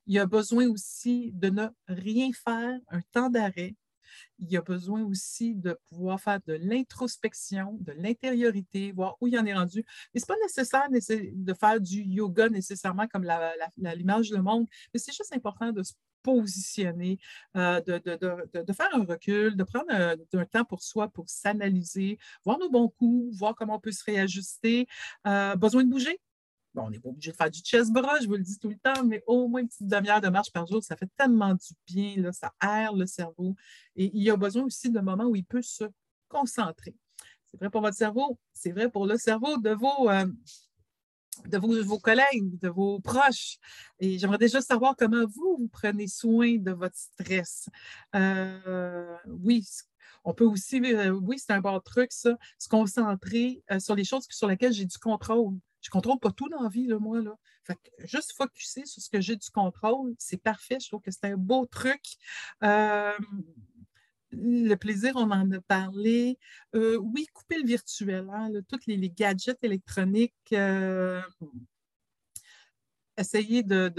Il 0.08 0.16
y 0.16 0.20
a 0.20 0.26
besoin 0.26 0.68
aussi 0.68 1.32
de 1.34 1.50
ne 1.50 1.68
rien 1.88 2.32
faire, 2.34 2.80
un 2.90 3.02
temps 3.12 3.30
d'arrêt 3.30 3.76
il 4.40 4.52
y 4.52 4.58
a 4.58 4.62
besoin 4.62 5.04
aussi 5.04 5.56
de 5.56 5.78
pouvoir 5.90 6.20
faire 6.20 6.40
de 6.46 6.54
l'introspection, 6.54 7.78
de 7.82 7.94
l'intériorité, 7.94 8.92
voir 8.92 9.16
où 9.22 9.28
il 9.28 9.38
en 9.38 9.46
est 9.46 9.54
rendu. 9.54 9.86
Mais 10.14 10.20
ce 10.20 10.26
n'est 10.26 10.36
pas 10.36 10.42
nécessaire 10.42 10.88
de 10.90 11.54
faire 11.54 11.80
du 11.80 12.02
yoga 12.02 12.50
nécessairement 12.50 13.08
comme 13.08 13.28
l'image 13.78 14.30
du 14.30 14.42
monde, 14.42 14.68
mais 14.94 15.00
c'est 15.00 15.14
juste 15.14 15.34
important 15.34 15.72
de 15.72 15.84
se 15.84 15.94
positionner, 16.24 17.20
euh, 17.56 17.82
de, 17.82 18.74
faire 18.74 18.90
un 18.94 19.04
recul, 19.04 19.56
de 19.56 19.64
prendre 19.64 19.86
un, 19.90 20.46
temps 20.46 20.66
pour 20.66 20.82
soi 20.82 21.08
pour 21.10 21.30
s'analyser, 21.30 22.18
voir 22.44 22.60
nos 22.60 22.70
bons 22.70 22.90
coups, 22.90 23.38
voir 23.38 23.56
comment 23.56 23.76
on 23.76 23.80
peut 23.80 23.92
se 23.92 24.04
réajuster. 24.04 24.88
Euh, 25.28 25.56
besoin 25.56 25.84
de 25.84 25.90
bouger, 25.90 26.20
Bon, 26.74 26.84
on 26.84 26.90
n'est 26.90 27.00
pas 27.00 27.10
obligé 27.10 27.32
de 27.32 27.36
faire 27.36 27.52
du 27.52 27.60
chest 27.60 27.92
bras, 27.92 28.18
je 28.22 28.28
vous 28.28 28.36
le 28.36 28.44
dis 28.44 28.58
tout 28.58 28.70
le 28.70 28.78
temps, 28.78 29.04
mais 29.04 29.22
au 29.28 29.50
moins 29.50 29.60
une 29.60 29.68
petite 29.68 29.88
demi-heure 29.88 30.22
de 30.22 30.30
marche 30.30 30.52
par 30.54 30.66
jour, 30.66 30.82
ça 30.82 30.96
fait 30.96 31.10
tellement 31.18 31.54
du 31.54 31.74
bien, 31.86 32.16
là, 32.22 32.32
ça 32.32 32.54
aère 32.62 32.94
le 32.94 33.06
cerveau. 33.06 33.56
Et 33.98 34.10
il 34.14 34.24
y 34.24 34.30
a 34.30 34.38
besoin 34.38 34.64
aussi 34.64 34.90
de 34.90 35.00
moments 35.02 35.26
où 35.26 35.36
il 35.36 35.44
peut 35.44 35.62
se 35.62 35.84
concentrer. 36.30 36.96
C'est 37.46 37.58
vrai 37.58 37.70
pour 37.70 37.82
votre 37.82 37.98
cerveau, 37.98 38.40
c'est 38.54 38.72
vrai 38.72 38.90
pour 38.90 39.06
le 39.06 39.18
cerveau 39.18 39.58
de 39.58 39.72
vos, 39.72 40.10
euh, 40.10 40.26
de 41.46 41.58
vos, 41.58 42.00
collègues, 42.00 42.60
de 42.60 42.70
vos 42.70 43.00
proches. 43.00 43.58
Et 44.00 44.18
j'aimerais 44.20 44.38
déjà 44.38 44.62
savoir 44.62 44.96
comment 44.98 45.26
vous, 45.26 45.58
vous 45.60 45.70
prenez 45.72 46.08
soin 46.08 46.58
de 46.58 46.72
votre 46.72 46.98
stress. 46.98 47.70
Euh, 48.16 49.18
oui, 49.28 49.66
on 50.24 50.34
peut 50.34 50.46
aussi, 50.46 50.82
euh, 50.84 51.12
oui, 51.12 51.40
c'est 51.40 51.54
un 51.54 51.62
bon 51.62 51.80
truc, 51.80 52.12
ça, 52.12 52.38
se 52.60 52.68
concentrer 52.68 53.64
sur 53.80 53.96
les 53.96 54.04
choses 54.04 54.26
sur 54.30 54.48
lesquelles 54.48 54.74
j'ai 54.74 54.86
du 54.86 54.98
contrôle. 54.98 55.56
Je 55.82 55.90
ne 55.90 55.92
contrôle 55.92 56.20
pas 56.20 56.32
tout 56.32 56.48
dans 56.50 56.62
la 56.62 56.70
vie, 56.70 56.88
moi. 57.00 57.22
Là. 57.22 57.34
Fait 57.64 57.78
juste 58.00 58.34
focuser 58.34 58.86
sur 58.86 59.02
ce 59.02 59.10
que 59.10 59.20
j'ai 59.20 59.36
du 59.36 59.50
contrôle, 59.50 60.14
c'est 60.20 60.38
parfait. 60.38 60.78
Je 60.80 60.88
trouve 60.88 61.02
que 61.02 61.12
c'est 61.12 61.26
un 61.26 61.38
beau 61.38 61.66
truc. 61.66 62.02
Le 64.32 64.76
plaisir, 64.76 65.14
on 65.16 65.30
en 65.32 65.52
a 65.52 65.62
parlé. 65.62 66.38
Euh, 66.76 66.98
oui, 66.98 67.28
couper 67.34 67.58
le 67.58 67.68
virtuel, 67.68 68.28
hein, 68.32 68.50
tous 68.68 68.80
les, 68.88 69.10
gadgets 69.10 69.64
électroniques. 69.64 70.34
Euh, 70.54 71.22
essayer 73.18 73.64
de, 73.64 73.92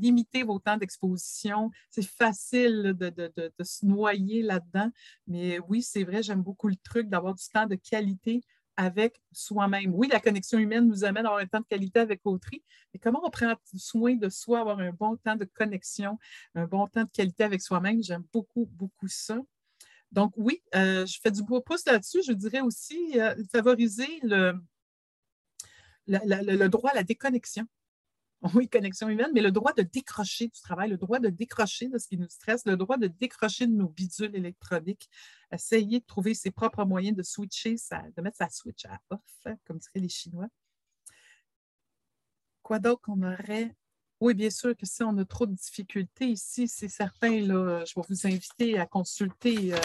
limiter 0.00 0.42
vos 0.44 0.58
temps 0.58 0.76
d'exposition. 0.76 1.70
C'est 1.90 2.06
facile 2.06 2.94
de, 2.96 3.10
de, 3.10 3.52
se 3.64 3.84
noyer 3.84 4.42
là-dedans. 4.42 4.90
Mais 5.26 5.58
oui, 5.68 5.82
c'est 5.82 6.04
vrai, 6.04 6.22
j'aime 6.22 6.42
beaucoup 6.42 6.68
le 6.68 6.76
truc 6.76 7.08
d'avoir 7.08 7.34
du 7.34 7.44
temps 7.52 7.66
de 7.66 7.76
qualité 7.76 8.42
avec 8.76 9.20
soi-même. 9.32 9.94
Oui, 9.94 10.08
la 10.08 10.20
connexion 10.20 10.58
humaine 10.58 10.86
nous 10.86 11.04
amène 11.04 11.26
à 11.26 11.30
avoir 11.30 11.42
un 11.42 11.46
temps 11.46 11.60
de 11.60 11.66
qualité 11.66 12.00
avec 12.00 12.20
autrui, 12.24 12.62
mais 12.92 13.00
comment 13.00 13.20
on 13.24 13.30
prend 13.30 13.54
soin 13.74 14.14
de 14.16 14.28
soi, 14.28 14.60
avoir 14.60 14.78
un 14.78 14.92
bon 14.92 15.16
temps 15.16 15.36
de 15.36 15.44
connexion, 15.44 16.18
un 16.54 16.66
bon 16.66 16.86
temps 16.86 17.04
de 17.04 17.10
qualité 17.10 17.44
avec 17.44 17.60
soi-même? 17.60 18.02
J'aime 18.02 18.24
beaucoup, 18.32 18.66
beaucoup 18.72 19.08
ça. 19.08 19.38
Donc, 20.12 20.34
oui, 20.36 20.62
euh, 20.74 21.06
je 21.06 21.18
fais 21.20 21.30
du 21.30 21.42
beau 21.42 21.60
pouce 21.62 21.84
là-dessus. 21.86 22.22
Je 22.22 22.32
dirais 22.32 22.60
aussi 22.60 23.18
euh, 23.18 23.34
favoriser 23.50 24.20
le, 24.22 24.60
droit 26.68 26.90
à 26.90 26.94
la 26.94 27.02
déconnexion. 27.02 27.66
oui, 28.54 28.68
connexion 28.68 29.08
humaine, 29.08 29.30
mais 29.32 29.40
le 29.40 29.52
droit 29.52 29.72
de 29.72 29.82
décrocher 29.82 30.48
du 30.48 30.60
travail, 30.60 30.90
le 30.90 30.98
droit 30.98 31.18
de 31.18 31.28
décrocher 31.28 31.88
de 31.88 31.96
ce 31.96 32.08
qui 32.08 32.18
nous 32.18 32.28
stresse, 32.28 32.66
le 32.66 32.76
droit 32.76 32.98
de 32.98 33.06
décrocher 33.06 33.66
de 33.66 33.72
nos 33.72 33.88
bidules 33.88 34.34
électroniques, 34.34 35.08
essayer 35.50 36.00
de 36.00 36.04
trouver 36.04 36.34
ses 36.34 36.50
propres 36.50 36.84
moyens 36.84 37.16
de 37.16 37.22
switcher, 37.22 37.76
de 38.16 38.22
mettre 38.22 38.36
sa 38.36 38.50
switch 38.50 38.84
à 38.86 38.98
off, 39.10 39.54
comme 39.64 39.78
diraient 39.78 40.00
les 40.00 40.08
Chinois. 40.08 40.48
Quoi 42.62 42.80
d'autre 42.80 43.00
qu'on 43.02 43.22
aurait? 43.22 43.74
Oui, 44.22 44.34
bien 44.34 44.50
sûr 44.50 44.76
que 44.76 44.86
si 44.86 45.02
on 45.02 45.18
a 45.18 45.24
trop 45.24 45.46
de 45.46 45.52
difficultés 45.52 46.26
ici, 46.26 46.68
c'est 46.68 46.86
certain, 46.86 47.40
là, 47.40 47.84
je 47.84 47.92
vais 47.96 48.02
vous 48.08 48.24
inviter 48.28 48.78
à 48.78 48.86
consulter 48.86 49.74
euh, 49.74 49.78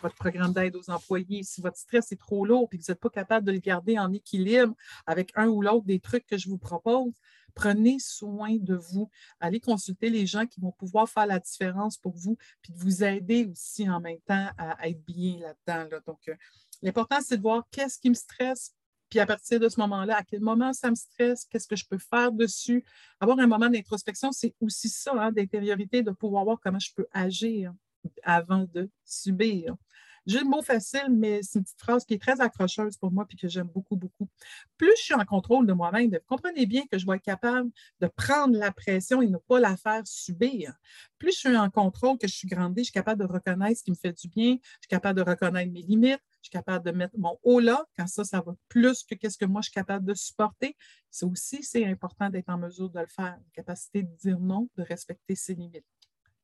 votre 0.00 0.14
programme 0.14 0.52
d'aide 0.52 0.76
aux 0.76 0.88
employés. 0.90 1.42
Si 1.42 1.60
votre 1.60 1.76
stress 1.76 2.12
est 2.12 2.20
trop 2.20 2.46
lourd 2.46 2.68
et 2.70 2.78
que 2.78 2.84
vous 2.84 2.92
n'êtes 2.92 3.00
pas 3.00 3.10
capable 3.10 3.44
de 3.44 3.50
le 3.50 3.58
garder 3.58 3.98
en 3.98 4.12
équilibre 4.12 4.76
avec 5.06 5.32
un 5.34 5.48
ou 5.48 5.60
l'autre 5.60 5.84
des 5.86 5.98
trucs 5.98 6.24
que 6.24 6.38
je 6.38 6.48
vous 6.48 6.56
propose, 6.56 7.14
Prenez 7.54 7.98
soin 7.98 8.56
de 8.58 8.76
vous. 8.76 9.10
Allez 9.38 9.60
consulter 9.60 10.08
les 10.08 10.26
gens 10.26 10.46
qui 10.46 10.58
vont 10.60 10.72
pouvoir 10.72 11.06
faire 11.06 11.26
la 11.26 11.38
différence 11.38 11.98
pour 11.98 12.16
vous, 12.16 12.38
puis 12.62 12.72
de 12.72 12.78
vous 12.78 13.04
aider 13.04 13.44
aussi 13.44 13.90
en 13.90 14.00
même 14.00 14.20
temps 14.20 14.48
à, 14.56 14.88
être 14.88 15.04
bien 15.04 15.38
là-dedans. 15.66 15.98
Donc, 16.06 16.20
euh, 16.28 16.34
l'important, 16.80 17.18
c'est 17.20 17.36
de 17.36 17.42
voir 17.42 17.64
qu'est-ce 17.70 17.98
qui 17.98 18.08
me 18.08 18.14
stresse, 18.14 18.74
puis 19.12 19.20
à 19.20 19.26
partir 19.26 19.60
de 19.60 19.68
ce 19.68 19.78
moment-là, 19.80 20.16
à 20.16 20.22
quel 20.22 20.40
moment 20.40 20.72
ça 20.72 20.88
me 20.88 20.94
stresse, 20.94 21.44
qu'est-ce 21.44 21.68
que 21.68 21.76
je 21.76 21.84
peux 21.84 21.98
faire 21.98 22.32
dessus? 22.32 22.82
Avoir 23.20 23.38
un 23.40 23.46
moment 23.46 23.68
d'introspection, 23.68 24.32
c'est 24.32 24.54
aussi 24.58 24.88
ça, 24.88 25.12
hein, 25.14 25.30
d'intériorité, 25.30 26.02
de 26.02 26.12
pouvoir 26.12 26.44
voir 26.44 26.58
comment 26.64 26.78
je 26.78 26.94
peux 26.96 27.06
agir 27.12 27.74
avant 28.22 28.66
de 28.72 28.88
subir. 29.04 29.76
J'ai 30.24 30.38
le 30.38 30.46
mot 30.46 30.62
facile, 30.62 31.08
mais 31.10 31.40
c'est 31.42 31.58
une 31.58 31.64
petite 31.64 31.78
phrase 31.78 32.06
qui 32.06 32.14
est 32.14 32.22
très 32.22 32.40
accrocheuse 32.40 32.96
pour 32.96 33.12
moi 33.12 33.26
et 33.28 33.36
que 33.36 33.48
j'aime 33.48 33.66
beaucoup, 33.66 33.96
beaucoup. 33.96 34.30
Plus 34.78 34.92
je 34.96 35.02
suis 35.02 35.14
en 35.14 35.26
contrôle 35.26 35.66
de 35.66 35.74
moi-même, 35.74 36.10
comprenez 36.26 36.64
bien 36.64 36.84
que 36.90 36.96
je 36.96 37.04
vais 37.04 37.16
être 37.16 37.22
capable 37.22 37.70
de 38.00 38.06
prendre 38.06 38.56
la 38.56 38.72
pression 38.72 39.20
et 39.20 39.26
ne 39.26 39.36
pas 39.36 39.60
la 39.60 39.76
faire 39.76 40.06
subir. 40.06 40.72
Plus 41.18 41.32
je 41.32 41.38
suis 41.38 41.56
en 41.56 41.68
contrôle, 41.68 42.16
que 42.16 42.26
je 42.26 42.34
suis 42.34 42.48
grandée, 42.48 42.80
je 42.80 42.84
suis 42.86 42.92
capable 42.94 43.20
de 43.20 43.30
reconnaître 43.30 43.78
ce 43.78 43.84
qui 43.84 43.90
me 43.90 43.96
fait 43.96 44.18
du 44.18 44.28
bien, 44.28 44.56
je 44.62 44.68
suis 44.80 44.88
capable 44.88 45.18
de 45.22 45.30
reconnaître 45.30 45.70
mes 45.70 45.82
limites, 45.82 46.22
je 46.42 46.48
suis 46.48 46.50
capable 46.50 46.84
de 46.84 46.90
mettre 46.90 47.16
mon 47.16 47.38
haut 47.44 47.60
là, 47.60 47.84
quand 47.96 48.06
ça, 48.08 48.24
ça 48.24 48.40
va 48.40 48.54
plus 48.68 49.04
que 49.04 49.14
qu'est-ce 49.14 49.38
que 49.38 49.44
moi 49.44 49.60
je 49.60 49.66
suis 49.66 49.74
capable 49.74 50.04
de 50.04 50.14
supporter. 50.14 50.76
C'est 51.08 51.24
aussi, 51.24 51.62
c'est 51.62 51.86
important 51.86 52.28
d'être 52.28 52.48
en 52.48 52.58
mesure 52.58 52.90
de 52.90 52.98
le 52.98 53.06
faire, 53.06 53.36
la 53.36 53.52
capacité 53.54 54.02
de 54.02 54.14
dire 54.16 54.40
non, 54.40 54.68
de 54.76 54.82
respecter 54.82 55.36
ses 55.36 55.54
limites. 55.54 55.86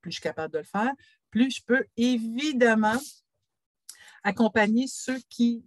Plus 0.01 0.13
je 0.13 0.17
suis 0.17 0.23
capable 0.23 0.55
de 0.55 0.59
le 0.59 0.65
faire, 0.65 0.93
plus 1.31 1.51
je 1.51 1.63
peux 1.65 1.85
évidemment 1.97 2.99
accompagner 4.23 4.87
ceux 4.87 5.19
qui, 5.29 5.65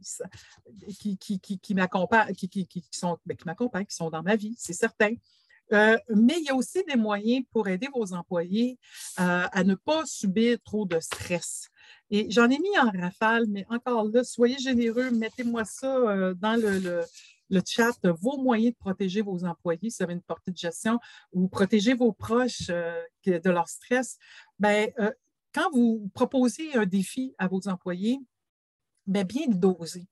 qui, 0.98 1.18
qui, 1.18 1.60
qui 1.60 1.74
m'accompagnent, 1.74 2.34
qui, 2.34 2.48
qui, 2.48 2.84
sont, 2.92 3.18
ben, 3.26 3.36
qui 3.36 3.86
qui 3.86 3.96
sont 3.96 4.10
dans 4.10 4.24
ma 4.24 4.38
vie, 4.38 4.56
c'est 4.58 4.74
certain. 4.74 5.14
Euh, 5.74 5.98
mais 6.10 6.36
il 6.38 6.46
y 6.46 6.50
a 6.50 6.56
aussi 6.56 6.84
des 6.84 6.98
moyens 6.98 7.46
pour 7.52 7.68
aider 7.68 7.88
vos 7.94 8.14
employés 8.14 8.78
euh, 9.20 9.48
à 9.52 9.64
ne 9.64 9.76
pas 9.76 10.06
subir 10.06 10.58
trop 10.64 10.86
de 10.86 11.00
stress. 11.00 11.70
Et 12.12 12.30
j'en 12.30 12.50
ai 12.50 12.60
mis 12.60 12.78
en 12.78 12.92
rafale, 12.92 13.46
mais 13.48 13.66
encore 13.70 14.04
là, 14.06 14.24
soyez 14.24 14.58
généreux, 14.60 15.12
mettez-moi 15.12 15.64
ça 15.66 15.96
euh, 15.96 16.34
dans 16.34 16.60
le, 16.60 17.02
le, 17.50 17.62
chat, 17.66 17.98
vos 18.04 18.38
moyens 18.38 18.74
de 18.74 18.78
protéger 18.78 19.22
vos 19.22 19.46
employés 19.46 19.90
si 19.90 19.98
vous 19.98 20.04
avez 20.04 20.14
une 20.14 20.22
portée 20.22 20.52
de 20.52 20.58
gestion 20.58 21.00
ou 21.32 21.48
protéger 21.48 21.94
vos 21.94 22.12
proches 22.12 22.68
de 22.68 23.50
leur 23.50 23.68
stress. 23.68 24.18
Bien, 24.60 24.88
quand 25.54 25.70
vous 25.72 26.10
proposez 26.14 26.74
un 26.76 26.86
défi 26.86 27.34
à 27.38 27.48
vos 27.48 27.68
employés, 27.68 28.20
mais 29.08 29.24
bien 29.24 29.48
le 29.48 29.56
doser. 29.56 30.08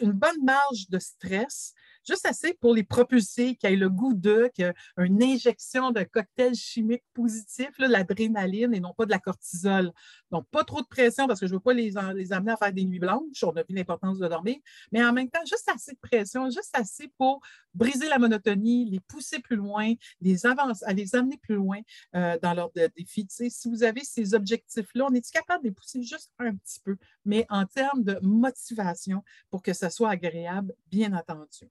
une 0.00 0.12
bonne 0.12 0.44
marge 0.44 0.88
de 0.88 0.98
stress. 0.98 1.74
Juste 2.10 2.26
assez 2.26 2.54
pour 2.54 2.74
les 2.74 2.82
propulser, 2.82 3.54
qu'ils 3.54 3.72
aient 3.72 3.76
le 3.76 3.88
goût 3.88 4.14
d'eux, 4.14 4.50
une 4.98 5.22
injection 5.22 5.92
de 5.92 6.02
cocktail 6.02 6.54
chimique 6.54 7.04
positif, 7.14 7.70
l'adrénaline 7.78 8.74
et 8.74 8.80
non 8.80 8.92
pas 8.92 9.06
de 9.06 9.10
la 9.10 9.18
cortisol. 9.18 9.92
Donc, 10.30 10.46
pas 10.50 10.64
trop 10.64 10.80
de 10.80 10.86
pression 10.86 11.26
parce 11.26 11.38
que 11.38 11.46
je 11.46 11.52
ne 11.52 11.56
veux 11.56 11.62
pas 11.62 11.72
les, 11.72 11.96
amener 11.96 12.52
à 12.52 12.56
faire 12.56 12.72
des 12.72 12.84
nuits 12.84 12.98
blanches. 12.98 13.42
On 13.44 13.54
a 13.56 13.62
vu 13.62 13.74
l'importance 13.74 14.18
de 14.18 14.26
dormir, 14.26 14.56
mais 14.90 15.04
en 15.04 15.12
même 15.12 15.30
temps, 15.30 15.44
juste 15.46 15.68
assez 15.72 15.92
de 15.92 15.98
pression, 15.98 16.50
juste 16.50 16.70
assez 16.74 17.08
pour 17.16 17.40
briser 17.74 18.08
la 18.08 18.18
monotonie, 18.18 18.90
les 18.90 19.00
pousser 19.00 19.38
plus 19.38 19.56
loin, 19.56 19.94
les 20.20 20.46
avancer, 20.46 20.84
les 20.92 21.14
amener 21.14 21.36
plus 21.36 21.54
loin 21.54 21.78
euh, 22.16 22.36
dans 22.42 22.54
leur 22.54 22.70
défi. 22.72 23.26
si 23.28 23.68
vous 23.68 23.84
avez 23.84 24.02
ces 24.02 24.34
objectifs-là, 24.34 25.06
on 25.08 25.14
est 25.14 25.30
capable 25.30 25.62
de 25.62 25.68
les 25.68 25.74
pousser 25.74 26.02
juste 26.02 26.32
un 26.38 26.56
petit 26.56 26.80
peu, 26.80 26.96
mais 27.24 27.46
en 27.48 27.66
termes 27.66 28.02
de 28.02 28.18
motivation 28.22 29.22
pour 29.50 29.62
que 29.62 29.72
ça 29.72 29.90
soit 29.90 30.10
agréable, 30.10 30.74
bien 30.90 31.12
entendu. 31.12 31.70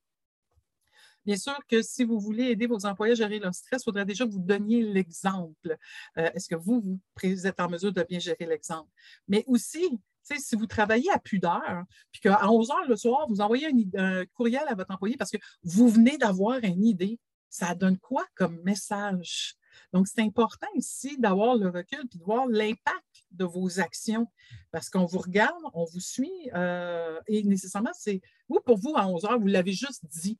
Bien 1.26 1.36
sûr 1.36 1.58
que 1.68 1.82
si 1.82 2.04
vous 2.04 2.18
voulez 2.18 2.44
aider 2.44 2.66
vos 2.66 2.86
employés 2.86 3.12
à 3.12 3.16
gérer 3.16 3.38
leur 3.38 3.54
stress, 3.54 3.82
il 3.82 3.84
faudrait 3.84 4.04
déjà 4.04 4.24
que 4.24 4.30
vous 4.30 4.40
donniez 4.40 4.82
l'exemple. 4.82 5.76
Euh, 6.18 6.30
est-ce 6.34 6.48
que 6.48 6.56
vous, 6.56 6.98
vous 7.22 7.46
êtes 7.46 7.60
en 7.60 7.68
mesure 7.68 7.92
de 7.92 8.02
bien 8.02 8.18
gérer 8.18 8.46
l'exemple? 8.46 8.88
Mais 9.28 9.44
aussi, 9.46 10.00
si 10.22 10.56
vous 10.56 10.66
travaillez 10.66 11.10
à 11.10 11.18
plus 11.18 11.38
d'heures, 11.38 11.84
puis 12.12 12.20
qu'à 12.20 12.50
11 12.50 12.70
heures 12.70 12.88
le 12.88 12.96
soir, 12.96 13.26
vous 13.28 13.40
envoyez 13.40 13.70
un, 13.96 14.24
courriel 14.26 14.62
à 14.68 14.74
votre 14.74 14.92
employé 14.92 15.16
parce 15.16 15.30
que 15.30 15.38
vous 15.62 15.88
venez 15.88 16.18
d'avoir 16.18 16.58
une 16.62 16.84
idée, 16.84 17.18
ça 17.48 17.74
donne 17.74 17.98
quoi 17.98 18.24
comme 18.34 18.60
message? 18.62 19.56
Donc, 19.92 20.06
c'est 20.08 20.20
important 20.20 20.66
ici 20.74 21.16
d'avoir 21.18 21.56
le 21.56 21.68
recul 21.68 22.06
puis 22.08 22.18
de 22.18 22.24
voir 22.24 22.46
l'impact 22.46 23.24
de 23.30 23.44
vos 23.44 23.80
actions 23.80 24.26
parce 24.70 24.88
qu'on 24.88 25.04
vous 25.04 25.18
regarde, 25.18 25.62
on 25.74 25.84
vous 25.84 26.00
suit 26.00 26.50
euh, 26.54 27.18
et 27.26 27.42
nécessairement, 27.42 27.90
c'est 27.94 28.20
vous, 28.48 28.60
pour 28.64 28.78
vous, 28.78 28.94
à 28.96 29.06
11 29.06 29.24
heures, 29.24 29.38
vous 29.38 29.46
l'avez 29.46 29.72
juste 29.72 30.04
dit. 30.06 30.38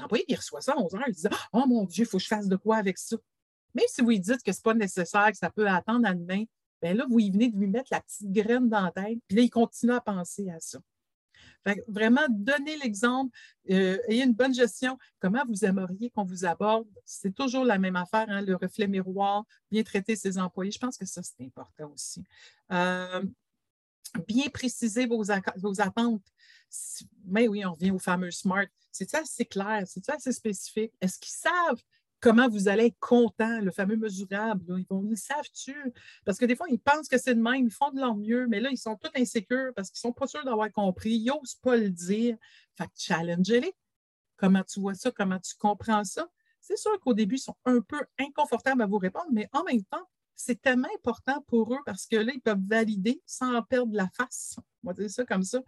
L'employé, 0.00 0.24
il 0.28 0.36
reçoit 0.36 0.60
ça 0.60 0.72
à 0.72 0.78
11 0.78 0.94
heures, 0.94 1.04
il 1.06 1.14
dit 1.14 1.26
Oh 1.52 1.64
mon 1.66 1.84
Dieu, 1.84 2.04
il 2.04 2.08
faut 2.08 2.18
que 2.18 2.22
je 2.22 2.28
fasse 2.28 2.48
de 2.48 2.56
quoi 2.56 2.76
avec 2.76 2.98
ça. 2.98 3.16
Même 3.74 3.86
si 3.88 4.02
vous 4.02 4.10
lui 4.10 4.20
dites 4.20 4.42
que 4.42 4.52
ce 4.52 4.58
n'est 4.58 4.62
pas 4.62 4.74
nécessaire, 4.74 5.30
que 5.30 5.36
ça 5.36 5.50
peut 5.50 5.68
attendre 5.68 6.06
à 6.06 6.14
demain, 6.14 6.44
bien 6.80 6.94
là, 6.94 7.06
vous 7.08 7.16
venez 7.16 7.50
de 7.50 7.58
lui 7.58 7.66
mettre 7.66 7.88
la 7.90 8.00
petite 8.00 8.30
graine 8.30 8.68
dans 8.68 8.82
la 8.82 8.90
tête, 8.92 9.18
puis 9.26 9.36
là, 9.36 9.42
il 9.42 9.50
continue 9.50 9.92
à 9.92 10.00
penser 10.00 10.48
à 10.50 10.60
ça. 10.60 10.78
vraiment, 11.88 12.20
donnez 12.30 12.76
l'exemple, 12.76 13.36
euh, 13.70 13.98
ayez 14.08 14.24
une 14.24 14.34
bonne 14.34 14.54
gestion. 14.54 14.98
Comment 15.18 15.44
vous 15.48 15.64
aimeriez 15.64 16.10
qu'on 16.10 16.24
vous 16.24 16.44
aborde? 16.44 16.86
C'est 17.04 17.34
toujours 17.34 17.64
la 17.64 17.78
même 17.78 17.96
affaire, 17.96 18.26
hein, 18.28 18.42
le 18.42 18.54
reflet 18.54 18.86
miroir, 18.86 19.44
bien 19.70 19.82
traiter 19.82 20.14
ses 20.14 20.38
employés. 20.38 20.70
Je 20.70 20.78
pense 20.78 20.96
que 20.96 21.06
ça, 21.06 21.22
c'est 21.22 21.44
important 21.44 21.90
aussi. 21.92 22.22
Euh, 22.70 23.24
bien 24.26 24.48
préciser 24.48 25.06
vos, 25.06 25.30
attentes. 25.30 26.22
Mais 27.26 27.48
oui, 27.48 27.64
on 27.64 27.72
revient 27.72 27.90
au 27.90 27.98
fameux 27.98 28.30
SMART. 28.30 28.66
C'est 28.92 29.10
ça 29.10 29.18
assez 29.18 29.44
clair? 29.44 29.84
C'est 29.86 30.04
ça 30.04 30.14
assez 30.14 30.32
spécifique? 30.32 30.92
Est-ce 31.00 31.18
qu'ils 31.18 31.34
savent 31.34 31.82
comment 32.24 32.48
vous 32.48 32.68
allez 32.68 32.86
être 32.86 32.98
content, 33.00 33.60
le 33.60 33.70
fameux 33.70 33.96
mesurable. 33.96 34.64
Ils, 34.78 34.86
vont, 34.88 35.06
ils 35.10 35.16
savent-tu? 35.18 35.76
Parce 36.24 36.38
que 36.38 36.46
des 36.46 36.56
fois, 36.56 36.66
ils 36.70 36.78
pensent 36.78 37.06
que 37.06 37.18
c'est 37.18 37.34
de 37.34 37.40
même, 37.40 37.66
ils 37.66 37.70
font 37.70 37.90
de 37.90 38.00
leur 38.00 38.16
mieux, 38.16 38.46
mais 38.46 38.60
là, 38.60 38.70
ils 38.70 38.78
sont 38.78 38.96
tous 38.96 39.10
insécures 39.14 39.72
parce 39.76 39.90
qu'ils 39.90 39.98
ne 40.08 40.10
sont 40.10 40.14
pas 40.14 40.26
sûrs 40.26 40.42
d'avoir 40.42 40.72
compris, 40.72 41.10
ils 41.10 41.26
n'osent 41.26 41.56
pas 41.56 41.76
le 41.76 41.90
dire. 41.90 42.38
Fait 42.78 42.86
que 42.86 42.92
challenge-les. 42.96 43.74
Comment 44.38 44.62
tu 44.64 44.80
vois 44.80 44.94
ça? 44.94 45.10
Comment 45.10 45.38
tu 45.38 45.54
comprends 45.58 46.02
ça? 46.02 46.26
C'est 46.62 46.78
sûr 46.78 46.98
qu'au 47.00 47.12
début, 47.12 47.34
ils 47.34 47.40
sont 47.40 47.56
un 47.66 47.82
peu 47.82 48.00
inconfortables 48.18 48.80
à 48.80 48.86
vous 48.86 48.96
répondre, 48.96 49.28
mais 49.30 49.46
en 49.52 49.62
même 49.64 49.84
temps, 49.84 50.08
c'est 50.36 50.60
tellement 50.60 50.88
important 50.96 51.42
pour 51.46 51.74
eux 51.74 51.80
parce 51.86 52.06
que 52.06 52.16
là, 52.16 52.32
ils 52.34 52.40
peuvent 52.40 52.62
valider 52.66 53.22
sans 53.26 53.62
perdre 53.62 53.94
la 53.94 54.08
face. 54.16 54.56
On 54.82 54.88
va 54.88 54.94
dire 54.94 55.10
ça 55.10 55.24
comme 55.24 55.42
ça. 55.42 55.60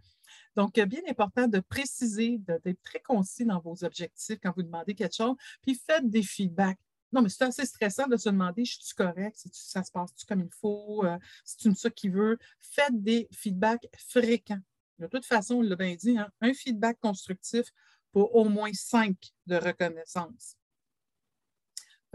Donc, 0.55 0.75
bien 0.75 1.03
important 1.09 1.47
de 1.47 1.61
préciser, 1.61 2.39
d'être 2.39 2.83
très 2.83 3.01
concis 3.01 3.45
dans 3.45 3.61
vos 3.61 3.85
objectifs 3.85 4.39
quand 4.43 4.53
vous 4.57 4.63
demandez 4.63 4.95
quelque 4.95 5.15
chose, 5.15 5.37
puis 5.63 5.75
faites 5.75 6.09
des 6.09 6.23
feedbacks. 6.23 6.79
Non, 7.13 7.23
mais 7.23 7.29
c'est 7.29 7.45
assez 7.45 7.65
stressant 7.65 8.07
de 8.09 8.17
se 8.17 8.29
demander, 8.29 8.65
je 8.65 8.79
suis 8.81 8.95
correct, 8.95 9.41
ça 9.53 9.83
se 9.85 9.93
passe-tu 9.93 10.27
comme 10.27 10.41
il 10.41 10.53
faut, 10.61 11.05
euh, 11.05 11.17
c'est 11.45 11.65
une 11.67 11.75
ça 11.75 11.89
qui 11.89 12.09
veut? 12.09 12.37
Faites 12.59 13.01
des 13.03 13.29
feedbacks 13.33 13.87
fréquents. 13.97 14.61
De 14.99 15.07
toute 15.07 15.25
façon, 15.25 15.57
on 15.57 15.63
l'a 15.63 15.77
bien 15.77 15.95
dit, 15.95 16.19
hein, 16.19 16.29
un 16.41 16.53
feedback 16.53 16.99
constructif 17.01 17.67
pour 18.13 18.35
au 18.35 18.49
moins 18.49 18.73
cinq 18.73 19.15
de 19.47 19.57
reconnaissance. 19.57 20.57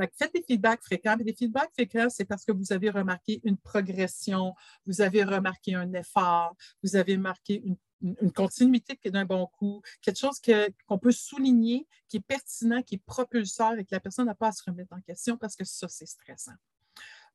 Faites 0.08 0.34
des 0.34 0.44
feedbacks 0.44 0.82
fréquents. 0.84 1.16
Mais 1.18 1.24
des 1.24 1.36
feedbacks 1.36 1.72
fréquents, 1.74 2.08
c'est 2.10 2.26
parce 2.26 2.46
que 2.46 2.52
vous 2.52 2.74
avez 2.74 2.90
remarqué 2.90 3.42
une 3.44 3.58
progression, 3.58 4.54
vous 4.86 5.02
avez 5.02 5.24
remarqué 5.24 5.76
un 5.76 5.92
effort, 5.94 6.56
vous 6.84 6.96
avez 6.96 7.18
marqué 7.18 7.62
une 7.66 7.78
une 8.02 8.32
continuité 8.32 8.98
d'un 9.10 9.26
bon 9.26 9.46
coup, 9.46 9.82
quelque 10.02 10.18
chose 10.18 10.42
qu'on 10.88 10.98
peut 10.98 11.12
souligner, 11.12 11.88
qui 12.08 12.18
est 12.18 12.22
pertinent, 12.22 12.82
qui 12.82 12.96
est 12.96 13.04
propulseur 13.06 13.74
et 13.74 13.86
que 13.86 13.94
la 13.94 14.00
personne 14.00 14.26
n'a 14.26 14.36
pas 14.36 14.48
à 14.48 14.52
se 14.52 14.64
remettre 14.66 14.94
en 14.94 15.02
question 15.02 15.38
parce 15.38 15.56
que 15.56 15.64
ça, 15.64 15.88
c'est 15.88 16.06
stressant. 16.06 16.54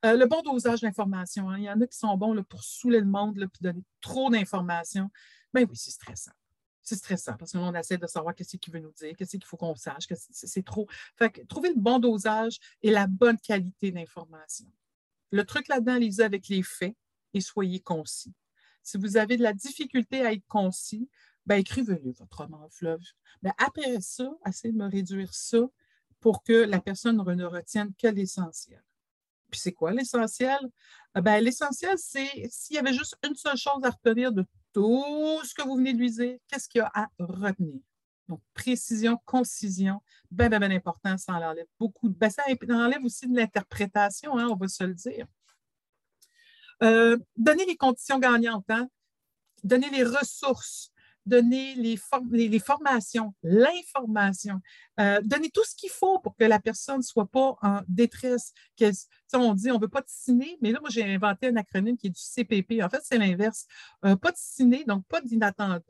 Euh, 0.05 0.17
le 0.17 0.27
bon 0.27 0.43
dosage 0.43 0.81
d'informations. 0.81 1.49
Hein. 1.49 1.59
Il 1.59 1.65
y 1.65 1.71
en 1.71 1.81
a 1.81 1.87
qui 1.87 1.97
sont 1.97 2.17
bons 2.17 2.35
là, 2.35 2.43
pour 2.43 2.63
saouler 2.63 3.01
le 3.01 3.07
monde 3.07 3.39
et 3.39 3.47
donner 3.61 3.83
trop 4.01 4.31
d'informations. 4.31 5.09
Ben 5.55 5.67
oui, 5.69 5.77
c'est 5.77 5.91
stressant. 5.91 6.33
C'est 6.87 6.95
stressant 6.95 7.37
parce 7.37 7.51
qu'on 7.51 7.75
essaie 7.75 7.99
de 7.99 8.07
savoir 8.07 8.33
qu'est-ce 8.33 8.57
qu'il 8.59 8.73
veut 8.73 8.79
nous 8.79 8.93
dire, 8.93 9.13
qu'est-ce 9.17 9.33
qu'il 9.33 9.45
faut 9.45 9.57
qu'on 9.57 9.75
sache, 9.75 10.07
que 10.07 10.15
c'est 10.31 10.65
trop. 10.65 10.87
Fait 11.17 11.31
que, 11.31 11.41
trouver 11.43 11.71
le 11.71 11.81
bon 11.81 11.99
dosage 11.99 12.61
et 12.81 12.93
la 12.93 13.09
bonne 13.09 13.39
qualité 13.39 13.91
d'information. 13.91 14.71
Le 15.33 15.45
truc 15.45 15.67
là-dedans, 15.67 15.97
lisez 15.97 16.23
avec 16.23 16.47
les 16.47 16.63
faits 16.63 16.95
et 17.35 17.41
soyez 17.41 17.81
concis. 17.81 18.33
Si 18.85 18.99
vous 18.99 19.17
avez 19.17 19.37
de 19.37 19.43
la 19.43 19.53
difficulté 19.53 20.25
à 20.25 20.33
être 20.33 20.47
concis, 20.47 21.11
ben, 21.45 21.57
écrivez-le, 21.57 22.13
votre 22.13 22.37
roman 22.37 22.69
fleuve. 22.69 23.03
Mais 23.43 23.51
après 23.59 24.01
ça, 24.01 24.31
essayez 24.47 24.73
de 24.73 24.79
me 24.79 24.89
réduire 24.89 25.35
ça 25.35 25.69
pour 26.21 26.45
que 26.45 26.53
la 26.53 26.81
personne 26.81 27.17
ne 27.17 27.45
retienne 27.45 27.93
que 27.95 28.07
l'essentiel. 28.07 28.85
Puis 29.51 29.59
c'est 29.59 29.73
quoi 29.73 29.91
l'essentiel? 29.91 30.61
Ah 31.15 31.21
ben, 31.21 31.41
l'essentiel, 31.41 31.99
c'est 31.99 32.49
s'il 32.49 32.77
y 32.77 32.79
avait 32.79 32.93
juste 32.93 33.17
une 33.27 33.35
seule 33.35 33.57
chose 33.57 33.83
à 33.83 33.91
retenir 33.91 34.31
de 34.31 34.47
tout 34.77 35.41
ce 35.43 35.55
que 35.55 35.63
vous 35.63 35.77
venez 35.77 35.95
de 35.95 35.99
lui 35.99 36.11
dire, 36.11 36.37
qu'est-ce 36.49 36.69
qu'il 36.69 36.81
y 36.81 36.83
a 36.83 36.91
à 36.93 37.09
retenir? 37.19 37.81
Donc, 38.29 38.43
précision, 38.53 39.19
concision, 39.25 40.03
bien, 40.31 40.51
bien, 40.51 40.59
bien 40.59 40.71
important, 40.73 41.17
ça 41.17 41.33
enlève 41.33 41.65
beaucoup. 41.81 42.11
Ben, 42.11 42.29
ça 42.29 42.43
enlève 42.69 43.03
aussi 43.03 43.27
de 43.27 43.35
l'interprétation, 43.35 44.37
hein, 44.37 44.49
on 44.51 44.55
va 44.55 44.69
se 44.69 44.85
le 44.85 44.93
dire. 44.93 45.27
Euh, 46.83 47.17
donner 47.39 47.65
les 47.65 47.77
conditions 47.79 48.19
gagnantes, 48.19 48.69
hein. 48.69 48.87
donner 49.65 49.89
les 49.89 50.05
ressources, 50.05 50.93
donner 51.27 51.75
les, 51.75 51.97
formations, 52.59 53.35
l'information, 53.43 54.61
euh, 55.01 55.21
donner 55.23 55.51
tout 55.51 55.65
ce 55.65 55.75
qu'il 55.75 55.91
faut 55.91 56.19
pour 56.21 56.37
que 56.37 56.45
la 56.45 56.61
personne 56.61 56.99
ne 56.99 57.03
soit 57.03 57.27
pas 57.27 57.57
en 57.63 57.81
détresse. 57.89 58.53
on 59.35 59.55
dit 59.55 59.71
on 59.71 59.75
ne 59.75 59.81
veut 59.81 59.89
pas 59.89 60.01
de 60.01 60.09
ciné, 60.09 60.57
mais 60.63 60.71
là, 60.71 60.79
moi, 60.81 60.89
j'ai 60.91 61.03
inventé 61.03 61.49
un 61.49 61.57
acronyme 61.57 61.97
qui 61.97 62.07
est 62.07 62.11
du 62.11 62.21
CPP. 62.21 62.83
En 62.83 62.89
fait, 62.89 63.01
c'est 63.03 63.19
l'inverse. 63.19 63.67
Euh, 64.05 64.17
pas 64.17 64.31
de 64.31 64.39
ciné, 64.39 64.85
donc 64.85 65.05
pas 65.07 65.21
de, 65.21 65.27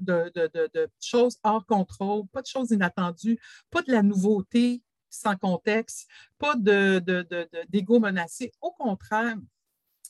de, 0.00 0.69
de, 0.75 0.88
choses 1.00 1.38
hors 1.43 1.64
contrôle, 1.66 2.26
pas 2.28 2.43
de 2.43 2.47
choses 2.47 2.71
inattendues, 2.71 3.38
pas 3.71 3.83
de 3.83 3.93
la 3.93 4.02
nouveauté 4.02 4.83
sans 5.11 5.37
contexte, 5.37 6.09
pas 6.38 6.55
d'ego 6.57 8.00
menacé. 8.00 8.52
Au 8.61 8.71
contraire, 8.73 9.37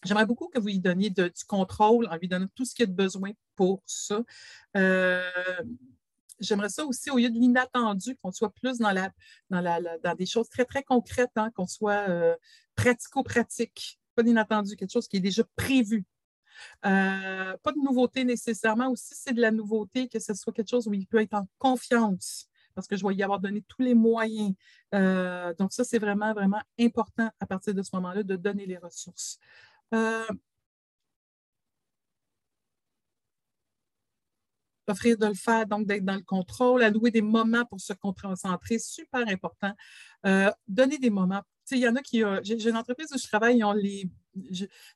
J'aimerais 0.04 0.26
beaucoup 0.26 0.48
que 0.48 0.58
vous 0.58 0.66
lui 0.66 0.78
donniez 0.78 1.10
du 1.10 1.30
contrôle 1.46 2.06
en 2.08 2.16
lui 2.16 2.28
donnant 2.28 2.48
tout 2.54 2.64
ce 2.64 2.74
qu'il 2.74 2.84
a 2.84 2.86
de 2.86 2.92
besoin 2.92 3.30
pour 3.54 3.82
ça. 3.86 4.22
Euh, 4.76 5.22
j'aimerais 6.38 6.68
ça 6.68 6.84
aussi, 6.84 7.10
au 7.10 7.16
lieu 7.16 7.30
de 7.30 7.38
l'inattendu, 7.38 8.16
qu'on 8.16 8.32
soit 8.32 8.52
plus 8.52 8.78
dans, 8.78 8.92
la, 8.92 9.10
dans, 9.50 10.14
des 10.14 10.26
choses 10.26 10.48
très, 10.48 10.64
très 10.64 10.82
concrètes, 10.82 11.32
hein, 11.36 11.50
qu'on 11.54 11.66
soit 11.66 12.08
euh, 12.08 12.36
pratico-pratique, 12.74 13.98
pas 14.14 14.22
d'inattendu, 14.22 14.76
quelque 14.76 14.92
chose 14.92 15.08
qui 15.08 15.16
est 15.16 15.20
déjà 15.20 15.44
prévu. 15.56 16.04
Euh, 16.84 17.56
pas 17.62 17.72
de 17.72 17.82
nouveauté 17.82 18.24
nécessairement. 18.24 18.90
Aussi, 18.90 19.14
c'est 19.14 19.34
de 19.34 19.40
la 19.40 19.50
nouveauté, 19.50 20.08
que 20.08 20.18
ce 20.18 20.34
soit 20.34 20.52
quelque 20.52 20.70
chose 20.70 20.86
où 20.88 20.94
il 20.94 21.06
peut 21.06 21.20
être 21.20 21.34
en 21.34 21.46
confiance 21.58 22.48
parce 22.74 22.86
que 22.88 22.96
je 22.96 23.06
vais 23.06 23.14
y 23.14 23.22
avoir 23.22 23.40
donné 23.40 23.64
tous 23.66 23.80
les 23.80 23.94
moyens. 23.94 24.52
donc, 24.92 25.72
ça, 25.72 25.82
c'est 25.82 25.98
vraiment, 25.98 26.34
vraiment 26.34 26.60
important 26.78 27.30
à 27.40 27.46
partir 27.46 27.72
de 27.72 27.80
ce 27.80 27.88
moment-là 27.94 28.22
de 28.22 28.36
donner 28.36 28.66
les 28.66 28.76
ressources. 28.76 29.38
Euh, 29.94 30.26
offrir 34.88 35.18
de 35.18 35.26
le 35.26 35.34
faire, 35.34 35.66
donc 35.66 35.86
d'être 35.86 36.04
dans 36.04 36.14
le 36.14 36.22
contrôle, 36.22 36.82
allouer 36.82 37.10
des 37.10 37.22
moments 37.22 37.64
pour 37.64 37.80
se 37.80 37.92
concentrer, 37.92 38.78
super 38.78 39.26
important. 39.28 39.72
Euh, 40.24 40.50
donner 40.68 40.98
des 40.98 41.10
moments. 41.10 41.42
il 41.70 41.78
y 41.78 41.88
en 41.88 41.96
a 41.96 42.02
qui. 42.02 42.22
J'ai 42.42 42.68
une 42.68 42.76
entreprise 42.76 43.08
où 43.12 43.18
je 43.18 43.26
travaille, 43.26 43.58
ils 43.58 43.64
ont 43.64 43.72
les, 43.72 44.08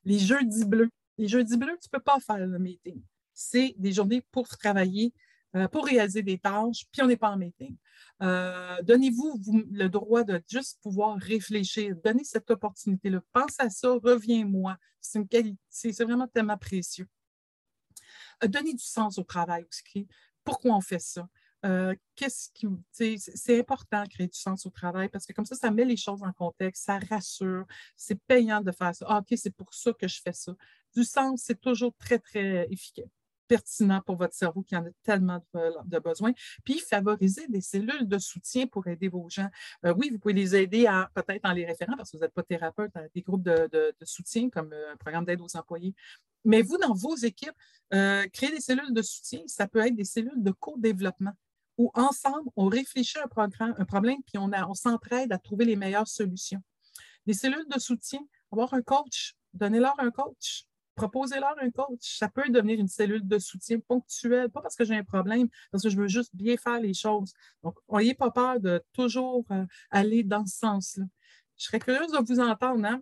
les 0.05 0.19
jeudis 0.19 0.65
bleus. 0.65 0.89
Les 1.17 1.27
jeudis 1.27 1.57
bleus, 1.57 1.77
tu 1.81 1.89
ne 1.91 1.97
peux 1.97 2.03
pas 2.03 2.19
faire 2.19 2.37
le 2.37 2.59
meeting. 2.59 3.01
C'est 3.33 3.75
des 3.77 3.91
journées 3.91 4.21
pour 4.31 4.47
travailler, 4.47 5.13
euh, 5.55 5.67
pour 5.67 5.85
réaliser 5.85 6.21
des 6.23 6.37
tâches, 6.37 6.85
puis 6.91 7.01
on 7.01 7.07
n'est 7.07 7.17
pas 7.17 7.29
en 7.29 7.37
meeting. 7.37 7.75
Euh, 8.21 8.81
donnez-vous 8.83 9.41
le 9.71 9.89
droit 9.89 10.23
de 10.23 10.41
juste 10.47 10.79
pouvoir 10.81 11.17
réfléchir. 11.17 11.93
Donnez 12.03 12.23
cette 12.23 12.49
opportunité-là. 12.49 13.21
Pense 13.33 13.59
à 13.59 13.69
ça, 13.69 13.89
reviens-moi. 14.01 14.77
C'est 15.01 15.19
une 15.19 15.27
qualité, 15.27 15.59
c'est 15.69 16.03
vraiment 16.03 16.27
tellement 16.27 16.57
précieux. 16.57 17.07
Euh, 18.43 18.47
donnez 18.47 18.73
du 18.73 18.83
sens 18.83 19.17
au 19.17 19.23
travail 19.23 19.65
aussi. 19.69 20.07
Pourquoi 20.45 20.73
on 20.73 20.81
fait 20.81 20.99
ça? 20.99 21.27
C'est 22.91 23.59
important 23.59 24.03
de 24.03 24.07
créer 24.07 24.27
du 24.27 24.39
sens 24.39 24.65
au 24.65 24.71
travail 24.71 25.09
parce 25.09 25.27
que 25.27 25.33
comme 25.33 25.45
ça, 25.45 25.55
ça 25.55 25.69
met 25.69 25.85
les 25.85 25.97
choses 25.97 26.23
en 26.23 26.31
contexte, 26.31 26.85
ça 26.85 26.97
rassure, 27.07 27.65
c'est 27.95 28.19
payant 28.25 28.61
de 28.61 28.71
faire 28.71 28.95
ça. 28.95 29.05
Ah, 29.07 29.19
OK, 29.19 29.37
c'est 29.37 29.55
pour 29.55 29.71
ça 29.71 29.93
que 29.93 30.07
je 30.07 30.21
fais 30.23 30.33
ça. 30.33 30.55
Du 30.95 31.03
sens, 31.03 31.43
c'est 31.45 31.59
toujours 31.59 31.93
très, 31.99 32.17
très 32.17 32.67
efficace 32.71 33.20
pertinent 33.51 33.99
pour 34.05 34.15
votre 34.15 34.33
cerveau 34.33 34.61
qui 34.61 34.77
en 34.77 34.85
a 34.85 34.91
tellement 35.03 35.45
de, 35.53 35.99
besoin. 35.99 36.31
Puis, 36.63 36.79
favoriser 36.79 37.49
des 37.49 37.59
cellules 37.59 38.07
de 38.07 38.17
soutien 38.17 38.65
pour 38.65 38.87
aider 38.87 39.09
vos 39.09 39.27
gens. 39.27 39.49
Euh, 39.85 39.93
oui, 39.97 40.09
vous 40.09 40.19
pouvez 40.19 40.33
les 40.33 40.55
aider 40.55 40.85
peut-être 41.13 41.43
en 41.43 41.51
les 41.51 41.65
référant 41.65 41.97
parce 41.97 42.11
que 42.11 42.15
vous 42.17 42.23
n'êtes 42.23 42.33
pas 42.33 42.43
thérapeute, 42.43 42.95
à 42.95 43.09
des 43.13 43.21
groupes 43.21 43.43
de, 43.43 43.93
soutien 44.03 44.49
comme 44.49 44.71
euh, 44.71 44.93
un 44.93 44.95
programme 44.95 45.25
d'aide 45.25 45.41
aux 45.41 45.57
employés. 45.57 45.93
Mais 46.45 46.61
vous, 46.61 46.77
dans 46.77 46.93
vos 46.93 47.17
équipes, 47.17 47.51
euh, 47.93 48.25
créer 48.29 48.51
des 48.51 48.61
cellules 48.61 48.93
de 48.93 49.01
soutien, 49.01 49.41
ça 49.47 49.67
peut 49.67 49.85
être 49.85 49.95
des 49.95 50.05
cellules 50.05 50.41
de 50.41 50.51
co-développement 50.51 51.33
où 51.77 51.91
ensemble, 51.93 52.49
on 52.55 52.67
réfléchit 52.67 53.17
à 53.17 53.25
un, 53.25 53.27
programme, 53.27 53.75
un 53.77 53.85
problème, 53.85 54.19
puis 54.25 54.37
on, 54.37 54.49
on 54.69 54.73
s'entraide 54.73 55.33
à 55.33 55.37
trouver 55.37 55.65
les 55.65 55.75
meilleures 55.75 56.07
solutions. 56.07 56.61
Des 57.25 57.33
cellules 57.33 57.67
de 57.67 57.79
soutien, 57.79 58.21
avoir 58.49 58.73
un 58.73 58.81
coach, 58.81 59.35
donnez-leur 59.53 59.99
un 59.99 60.11
coach 60.11 60.67
proposez-leur 61.01 61.55
un 61.59 61.71
coach. 61.71 62.17
Ça 62.19 62.29
peut 62.29 62.47
devenir 62.49 62.79
une 62.79 62.87
cellule 62.87 63.27
de 63.27 63.39
soutien 63.39 63.79
ponctuelle, 63.79 64.49
pas 64.49 64.61
parce 64.61 64.75
que 64.75 64.85
j'ai 64.85 64.95
un 64.95 65.03
problème, 65.03 65.47
parce 65.71 65.83
que 65.83 65.89
je 65.89 65.97
veux 65.97 66.07
juste 66.07 66.35
bien 66.35 66.57
faire 66.57 66.79
les 66.79 66.93
choses. 66.93 67.33
Donc, 67.63 67.75
n'ayez 67.91 68.13
pas 68.13 68.29
peur 68.29 68.59
de 68.59 68.83
toujours 68.93 69.45
euh, 69.51 69.65
aller 69.89 70.23
dans 70.23 70.45
ce 70.45 70.57
sens-là. 70.57 71.05
Je 71.57 71.65
serais 71.65 71.79
curieuse 71.79 72.11
de 72.11 72.19
vous 72.19 72.39
entendre. 72.39 72.85
Hein? 72.85 73.01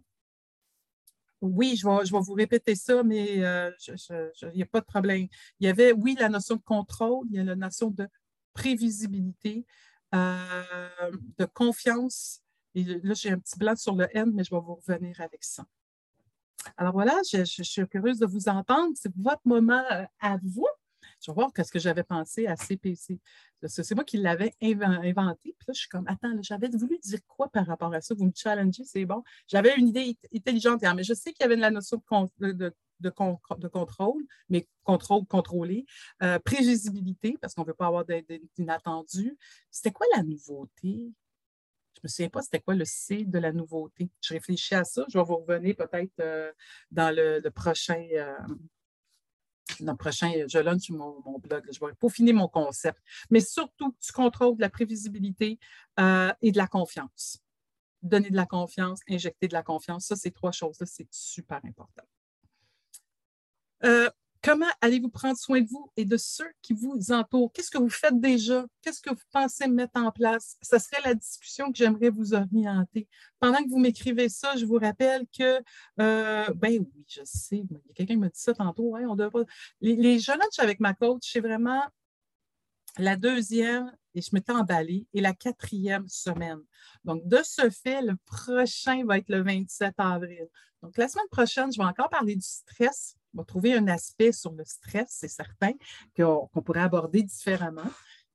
Oui, 1.41 1.75
je 1.75 1.87
vais, 1.87 2.05
je 2.05 2.11
vais 2.11 2.21
vous 2.21 2.33
répéter 2.33 2.75
ça, 2.75 3.03
mais 3.03 3.43
euh, 3.43 3.71
il 3.87 4.55
n'y 4.55 4.63
a 4.63 4.65
pas 4.65 4.79
de 4.79 4.85
problème. 4.85 5.27
Il 5.59 5.65
y 5.65 5.69
avait, 5.69 5.91
oui, 5.91 6.15
la 6.19 6.29
notion 6.29 6.55
de 6.55 6.61
contrôle, 6.61 7.25
il 7.31 7.35
y 7.35 7.39
a 7.39 7.43
la 7.43 7.55
notion 7.55 7.89
de 7.89 8.07
prévisibilité, 8.53 9.65
euh, 10.15 11.11
de 11.37 11.45
confiance. 11.45 12.41
Et 12.75 12.83
là, 12.83 13.13
j'ai 13.13 13.31
un 13.31 13.39
petit 13.39 13.57
blanc 13.57 13.75
sur 13.75 13.95
le 13.95 14.07
N, 14.15 14.31
mais 14.33 14.43
je 14.43 14.51
vais 14.51 14.61
vous 14.61 14.75
revenir 14.75 15.19
avec 15.19 15.43
ça. 15.43 15.65
Alors 16.77 16.93
voilà, 16.93 17.19
je, 17.31 17.43
suis 17.43 17.87
curieuse 17.87 18.19
de 18.19 18.25
vous 18.25 18.49
entendre. 18.49 18.93
C'est 18.95 19.11
votre 19.15 19.41
moment 19.45 19.83
euh, 19.91 20.03
à 20.19 20.37
vous. 20.43 20.67
Je 21.21 21.31
vais 21.31 21.35
voir 21.35 21.51
ce 21.55 21.71
que 21.71 21.79
j'avais 21.79 22.03
pensé 22.03 22.47
à 22.47 22.55
CPC. 22.55 23.19
C'est 23.65 23.95
moi 23.95 24.05
qui 24.05 24.17
l'avais 24.17 24.53
inventé. 24.61 25.55
Puis 25.57 25.65
là, 25.67 25.73
je 25.73 25.79
suis 25.79 25.89
comme, 25.89 26.07
attends, 26.07 26.33
j'avais 26.41 26.69
voulu 26.69 26.97
dire 27.03 27.19
quoi 27.27 27.49
par 27.49 27.65
rapport 27.65 27.93
à 27.93 27.99
ça? 27.99 28.13
Vous 28.15 28.25
me 28.25 28.31
challengez, 28.33 28.85
c'est 28.85 29.05
bon. 29.05 29.23
J'avais 29.47 29.75
une 29.75 29.89
idée 29.89 30.17
intelligente 30.33 30.81
mais 30.95 31.03
je 31.03 31.13
sais 31.13 31.33
qu'il 31.33 31.41
y 31.41 31.45
avait 31.45 31.57
de 31.57 31.61
la 31.61 31.71
notion 31.71 32.01
de, 32.39 32.73
de, 32.99 33.09
contrôle, 33.69 34.23
mais 34.47 34.67
contrôle 34.83 35.25
contrôlé, 35.25 35.85
euh, 36.23 36.39
prévisibilité, 36.39 37.37
parce 37.41 37.53
qu'on 37.53 37.63
ne 37.63 37.67
veut 37.67 37.73
pas 37.73 37.87
avoir 37.87 38.05
d'inattendu. 38.05 39.37
C'était 39.69 39.91
quoi 39.91 40.05
la 40.15 40.23
nouveauté? 40.23 41.11
Je 41.95 41.99
me 42.03 42.07
souviens 42.07 42.29
pas 42.29 42.41
c'était 42.41 42.61
quoi 42.61 42.75
le 42.75 42.85
C 42.85 43.25
de 43.25 43.39
la 43.39 43.51
nouveauté. 43.51 44.09
Je 44.21 44.33
réfléchis 44.33 44.75
à 44.75 44.83
ça. 44.83 45.05
Je 45.09 45.17
vais 45.17 45.23
vous 45.23 45.37
revenir 45.37 45.75
peut-être 45.75 46.19
euh, 46.21 46.51
dans 46.91 47.13
le, 47.13 47.47
prochain. 47.49 48.07
Euh, 48.13 48.37
dans 49.81 49.91
le 49.93 49.97
prochain, 49.97 50.31
je 50.47 50.59
lance 50.59 50.89
mon, 50.89 51.21
mon 51.25 51.39
blog. 51.39 51.67
Je 51.71 51.79
vais 51.79 51.93
peaufiner 51.93 52.33
mon 52.33 52.47
concept. 52.47 52.99
Mais 53.29 53.41
surtout, 53.41 53.95
tu 53.99 54.11
contrôles 54.13 54.55
de 54.55 54.61
la 54.61 54.69
prévisibilité 54.69 55.59
euh, 55.99 56.31
et 56.41 56.51
de 56.51 56.57
la 56.57 56.67
confiance. 56.67 57.43
Donner 58.01 58.29
de 58.29 58.35
la 58.37 58.45
confiance, 58.45 59.01
injecter 59.09 59.49
de 59.49 59.53
la 59.53 59.63
confiance. 59.63 60.05
Ça, 60.05 60.15
ces 60.15 60.31
trois 60.31 60.51
choses-là, 60.51 60.85
c'est 60.85 61.07
super 61.11 61.59
important. 61.65 62.03
Comment 64.41 64.67
allez-vous 64.79 65.09
prendre 65.09 65.37
soin 65.37 65.59
de 65.59 65.67
vous 65.67 65.91
et 65.97 66.05
de 66.05 66.15
ceux 66.15 66.49
qui 66.61 66.73
vous 66.73 67.11
entourent? 67.11 67.51
Qu'est-ce 67.51 67.69
que 67.69 67.77
vous 67.77 67.89
faites 67.89 68.17
déjà? 68.21 68.65
Qu'est-ce 68.81 69.01
que 69.01 69.09
vous 69.09 69.25
pensez 69.33 69.67
mettre 69.67 69.99
en 69.99 70.11
place? 70.11 70.55
Ce 70.61 70.79
serait 70.79 71.01
la 71.03 71.13
discussion 71.13 71.69
que 71.71 71.77
j'aimerais 71.77 72.09
vous 72.09 72.33
orienter. 72.33 73.09
Pendant 73.39 73.57
que 73.57 73.69
vous 73.69 73.79
m'écrivez 73.79 74.29
ça, 74.29 74.55
je 74.55 74.65
vous 74.65 74.77
rappelle 74.77 75.25
que, 75.37 75.61
euh, 75.99 76.53
ben 76.55 76.79
oui, 76.79 77.05
je 77.05 77.19
sais, 77.25 77.57
il 77.57 77.71
y 77.71 77.75
a 77.75 77.93
quelqu'un 77.93 78.13
qui 78.13 78.19
m'a 78.19 78.29
dit 78.29 78.39
ça 78.39 78.53
tantôt, 78.53 78.95
devrait 79.15 79.43
Les, 79.81 79.97
les 79.97 80.19
jeunes 80.19 80.39
avec 80.57 80.79
ma 80.79 80.93
coach, 80.93 81.29
c'est 81.33 81.41
vraiment 81.41 81.83
la 82.97 83.17
deuxième, 83.17 83.91
et 84.15 84.21
je 84.21 84.29
m'étais 84.31 84.53
emballée, 84.53 85.05
et 85.13 85.19
la 85.19 85.33
quatrième 85.33 86.07
semaine. 86.07 86.61
Donc, 87.03 87.27
de 87.27 87.39
ce 87.43 87.69
fait, 87.69 88.01
le 88.01 88.15
prochain 88.25 89.03
va 89.05 89.17
être 89.17 89.29
le 89.29 89.43
27 89.43 89.95
avril. 89.97 90.47
Donc, 90.81 90.97
la 90.97 91.09
semaine 91.09 91.27
prochaine, 91.29 91.71
je 91.73 91.77
vais 91.77 91.87
encore 91.87 92.09
parler 92.09 92.35
du 92.35 92.45
stress 92.45 93.18
va 93.33 93.43
trouver 93.43 93.73
un 93.73 93.87
aspect 93.87 94.31
sur 94.31 94.51
le 94.53 94.63
stress, 94.65 95.07
c'est 95.09 95.27
certain, 95.27 95.73
qu'on 96.15 96.61
pourrait 96.63 96.81
aborder 96.81 97.23
différemment. 97.23 97.89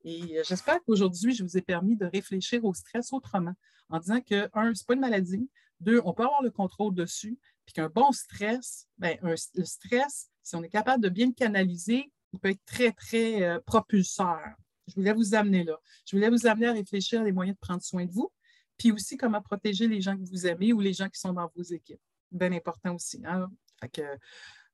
Et 0.05 0.39
euh, 0.39 0.43
j'espère 0.47 0.79
qu'aujourd'hui, 0.85 1.35
je 1.35 1.43
vous 1.43 1.57
ai 1.57 1.63
permis 1.63 1.97
de 1.97 2.07
réfléchir 2.07 2.65
au 2.65 2.75
stress 2.75 3.13
autrement, 3.13 3.55
en 3.89 3.99
disant 3.99 4.21
que, 4.21 4.49
un, 4.53 4.75
ce 4.75 4.83
n'est 4.83 4.87
pas 4.87 4.95
une 4.95 5.01
maladie, 5.01 5.49
deux, 5.81 6.01
on 6.05 6.13
peut 6.13 6.25
avoir 6.25 6.43
le 6.43 6.51
contrôle 6.51 6.95
dessus, 6.95 7.39
puis 7.65 7.75
qu'un 7.75 7.89
bon 7.89 8.13
stress, 8.13 8.87
bien, 8.99 9.17
le 9.23 9.37
stress, 9.37 10.31
si 10.43 10.57
on 10.57 10.63
est 10.63 10.69
capable 10.69 11.03
de 11.03 11.09
bien 11.09 11.27
le 11.27 11.33
canaliser, 11.33 12.13
il 12.33 12.39
peut 12.39 12.51
être 12.51 12.65
très, 12.67 12.93
très 12.93 13.43
euh, 13.43 13.61
propulseur. 13.65 14.41
Je 14.89 14.95
voulais 14.95 15.13
vous 15.13 15.35
amener 15.35 15.65
là. 15.65 15.79
Je 16.05 16.17
voulais 16.17 16.29
vous 16.29 16.47
amener 16.47 16.67
à 16.67 16.73
réfléchir 16.73 17.21
à 17.21 17.25
les 17.25 17.33
moyens 17.33 17.57
de 17.57 17.61
prendre 17.61 17.83
soin 17.83 18.05
de 18.05 18.13
vous, 18.13 18.31
puis 18.77 18.93
aussi 18.93 19.17
comment 19.17 19.41
protéger 19.41 19.89
les 19.89 20.01
gens 20.01 20.17
que 20.17 20.29
vous 20.29 20.47
aimez 20.47 20.73
ou 20.73 20.81
les 20.81 20.93
gens 20.93 21.09
qui 21.09 21.19
sont 21.19 21.33
dans 21.33 21.51
vos 21.55 21.63
équipes. 21.63 22.01
Bien 22.31 22.53
important 22.53 22.95
aussi. 22.95 23.23
Hein? 23.25 23.49
Fait 23.81 23.89
que, 23.89 24.03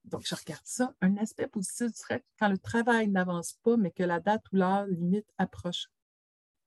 donc, 0.04 0.22
je 0.26 0.34
regarde 0.34 0.62
ça. 0.64 0.94
Un 1.00 1.16
aspect 1.18 1.46
positif 1.46 1.94
serait 1.94 2.24
quand 2.38 2.48
le 2.48 2.58
travail 2.58 3.08
n'avance 3.08 3.54
pas, 3.62 3.76
mais 3.76 3.90
que 3.90 4.02
la 4.02 4.20
date 4.20 4.42
ou 4.52 4.56
l'heure 4.56 4.86
limite 4.86 5.26
approche. 5.38 5.88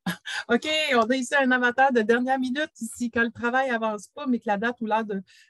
OK, 0.50 0.68
on 0.96 1.04
a 1.04 1.16
ici 1.16 1.34
un 1.36 1.52
amateur 1.52 1.92
de 1.92 2.02
dernière 2.02 2.40
minute 2.40 2.72
ici. 2.80 3.10
Quand 3.10 3.24
le 3.24 3.32
travail 3.32 3.70
n'avance 3.70 4.08
pas, 4.10 4.28
mais 4.28 4.40
que 4.40 4.48
la 4.48 4.58
date 4.58 4.80
ou 4.82 4.86
l'heure 4.86 5.06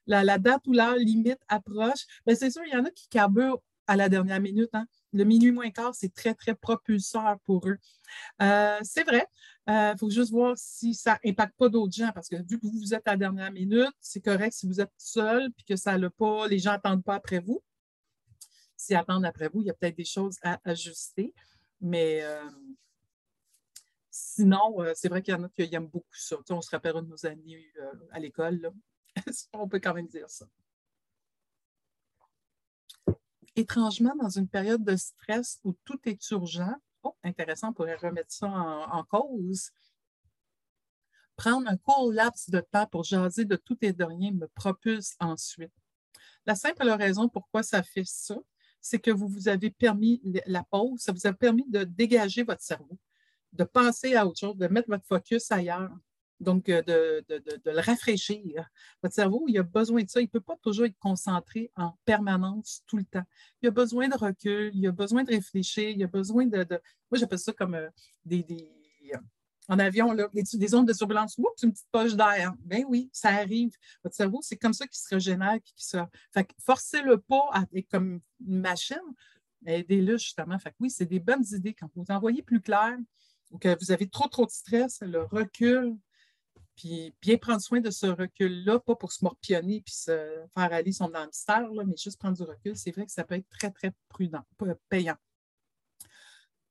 la, 0.08 0.38
date 0.38 0.65
ou 0.67 0.74
l'heure 0.74 0.96
limite 0.96 1.39
approche, 1.48 2.06
bien, 2.26 2.36
c'est 2.36 2.52
sûr, 2.52 2.63
il 2.65 2.74
y 2.74 2.78
en 2.78 2.86
a 2.86 2.91
qui 2.91 3.08
carburent 3.10 3.62
à 3.88 3.96
la 3.96 4.10
dernière 4.10 4.39
minute. 4.39 4.69
Hein. 4.74 4.86
Le 5.12 5.26
minuit 5.26 5.52
moins 5.52 5.69
quart, 5.69 5.93
c'est 5.93 6.13
très, 6.13 6.34
très 6.34 6.56
propulseur 6.56 7.38
pour 7.43 7.67
eux. 7.67 7.78
Euh, 8.41 8.80
c'est 8.82 9.04
vrai. 9.04 9.28
Il 9.67 9.74
euh, 9.74 9.98
faut 9.98 10.10
juste 10.10 10.32
voir 10.32 10.54
si 10.58 10.93
ça 10.93 11.19
n'impacte 11.24 11.56
pas 11.58 11.69
d'autres 11.69 11.93
gens, 11.93 12.12
parce 12.13 12.30
que 12.30 12.38
vu 12.38 12.60
que 12.60 12.65
vous 12.65 12.93
êtes 12.93 13.08
à 13.08 13.12
la 13.12 13.17
dernière 13.17 13.52
minute, 13.52 13.93
c'est 14.00 14.22
correct 14.22 14.54
si 14.54 14.67
vous 14.67 14.82
êtes 14.82 14.91
seul 14.98 15.52
puis 15.52 15.65
que 15.65 15.76
ça 15.76 15.98
n'a 15.98 16.10
pas, 16.10 16.48
les 16.48 16.60
gens 16.60 16.72
n'attendent 16.72 17.04
pas 17.04 17.15
après 17.15 17.39
vous 17.39 17.62
s'y 18.84 18.96
attendent 18.96 19.26
après 19.26 19.48
vous, 19.48 19.62
il 19.62 19.67
y 19.67 19.69
a 19.69 19.74
peut-être 19.74 19.96
des 19.96 20.06
choses 20.06 20.38
à 20.41 20.60
ajuster. 20.63 21.34
Mais 21.82 22.22
euh, 22.24 22.50
sinon, 24.10 24.82
euh, 24.82 24.93
c'est 24.96 25.10
vrai 25.10 25.22
qu'il 25.22 25.34
y 25.34 25.38
en 25.38 25.43
a 25.43 25.50
qui 25.50 25.63
aiment 25.74 25.88
beaucoup 25.88 26.06
ça. 26.12 26.38
on 26.50 26.62
se 26.62 26.69
rappellera 26.69 27.02
de 27.02 27.08
nos 27.08 27.26
amis 27.26 27.65
euh, 27.80 27.93
à 28.12 28.19
l'école. 28.19 28.72
on 29.54 29.67
peut 29.67 29.80
quand 29.80 29.93
même 29.93 30.08
dire 30.08 30.30
ça. 30.30 30.46
Étrangement, 33.56 34.15
dans 34.15 34.30
une 34.30 34.48
période 34.48 34.84
de 34.84 34.96
stress 34.96 35.60
où 35.63 35.74
tout 35.86 36.00
est 36.06 36.32
urgent, 36.32 36.76
oh, 37.04 37.15
intéressant, 37.24 37.69
on 37.69 37.74
pourrait 37.74 37.96
remettre 37.96 38.32
ça 38.32 38.48
en, 38.48 39.04
cause. 39.04 39.69
Prendre 41.36 41.69
un 41.69 41.78
court 41.78 42.12
laps 42.12 42.50
de 42.50 42.62
temps 42.62 42.88
pour 42.88 43.04
jaser 43.04 43.46
de 43.46 43.56
tout 43.56 43.78
et 43.82 43.93
de 43.93 44.04
rien 44.04 44.32
me 44.32 44.48
propulse 44.48 45.15
ensuite. 45.19 45.74
La 46.46 46.56
simple 46.56 46.89
raison 46.89 47.30
pourquoi 47.30 47.62
ça 47.62 47.84
fait 47.84 48.06
ça, 48.06 48.38
c'est 48.84 49.00
que 49.00 49.10
vous 49.10 49.28
vous 49.28 49.48
avez 49.48 49.72
permis 49.72 50.22
la 50.46 50.62
pause, 50.63 51.00
ça 51.00 51.13
vous 51.13 51.26
a 51.26 51.34
permis 51.34 51.65
de 51.69 51.86
dégager 51.86 52.43
votre 52.43 52.62
cerveau, 52.62 53.00
de 53.54 53.63
penser 53.63 54.15
à 54.15 54.28
autre 54.28 54.38
chose, 54.39 54.58
de 54.58 54.67
mettre 54.67 54.89
votre 54.89 55.06
focus 55.06 55.52
ailleurs. 55.52 55.89
Donc, 56.39 56.67
euh, 56.67 56.82
de, 56.82 57.24
le 57.65 57.80
rafraîchir. 57.80 58.69
Votre 59.02 59.15
cerveau, 59.15 59.46
il 59.48 59.58
a 59.58 59.63
besoin 59.63 60.04
de 60.04 60.10
ça. 60.10 60.19
Il 60.19 60.26
ne 60.26 60.30
peut 60.30 60.41
pas 60.41 60.58
toujours 60.62 60.86
être 60.86 60.98
concentré 61.00 61.72
en 61.78 61.93
permanence 62.04 62.82
tout 62.86 62.98
le 62.98 63.06
temps. 63.06 63.24
Il 63.62 63.69
a 63.69 63.72
besoin 63.72 64.10
de 64.10 64.17
recul, 64.17 64.72
il 64.74 64.86
a 64.86 64.91
besoin 64.91 65.24
de 65.24 65.30
réfléchir, 65.30 65.89
il 65.89 66.04
a 66.04 66.08
besoin 66.08 66.46
de. 66.46 66.65
moi, 66.69 67.19
j'appelle 67.19 67.39
ça 67.39 67.54
comme 67.54 67.76
euh, 67.76 67.88
des, 68.26 68.43
en 69.67 69.80
avion, 69.80 70.12
là, 70.12 70.28
des, 70.34 70.76
ondes 70.76 70.88
de 70.88 70.93
turbulence, 70.93 71.38
oups, 71.38 71.63
une 71.63 71.71
petite 71.71 71.88
poche 71.91 72.15
d'air. 72.15 72.54
Ben 72.60 72.84
oui, 72.88 73.10
ça 73.13 73.30
arrive. 73.30 73.73
Votre 74.04 74.15
cerveau, 74.15 74.39
c'est 74.41 74.58
comme 74.58 74.73
ça 74.73 74.86
qu'il 74.88 74.97
se 74.97 75.13
régénère. 75.13 75.58
Qui 75.63 75.73
se... 75.78 75.97
Fait 76.34 76.47
forcez-le 76.60 77.17
pas 77.17 77.49
à 77.52 77.63
être 77.73 77.89
comme 77.89 78.19
une 78.45 78.60
machine, 78.60 78.97
aidez-le 79.65 80.17
justement. 80.17 80.60
Fait 80.60 80.73
oui, 80.80 80.89
c'est 80.89 81.06
des 81.06 81.19
bonnes 81.19 81.45
idées. 81.52 81.73
Quand 81.73 81.89
vous 81.95 82.06
envoyez 82.10 82.41
plus 82.41 82.62
clair 82.62 82.97
ou 83.52 83.58
que 83.58 83.78
vous 83.80 83.91
avez 83.91 84.10
trop, 84.10 84.28
trop 84.28 84.45
de 84.45 84.52
stress, 84.52 85.02
le 85.02 85.23
recul, 85.23 85.95
puis 86.76 87.13
bien 87.21 87.38
prendre 87.38 87.62
soin 87.62 87.80
de 87.80 87.91
ce 87.91 88.08
recul-là, 88.08 88.80
pas 88.80 88.95
pour 88.95 89.12
se 89.12 89.23
morpionner 89.23 89.82
puis 89.82 89.93
se 89.93 90.43
faire 90.56 90.73
aller 90.73 90.91
son 90.91 91.13
hamster, 91.13 91.71
là, 91.71 91.84
mais 91.86 91.95
juste 91.95 92.19
prendre 92.19 92.36
du 92.36 92.43
recul, 92.43 92.76
c'est 92.76 92.91
vrai 92.91 93.06
que 93.06 93.12
ça 93.12 93.23
peut 93.23 93.36
être 93.36 93.49
très, 93.49 93.71
très 93.71 93.93
prudent, 94.10 94.43
payant 94.89 95.17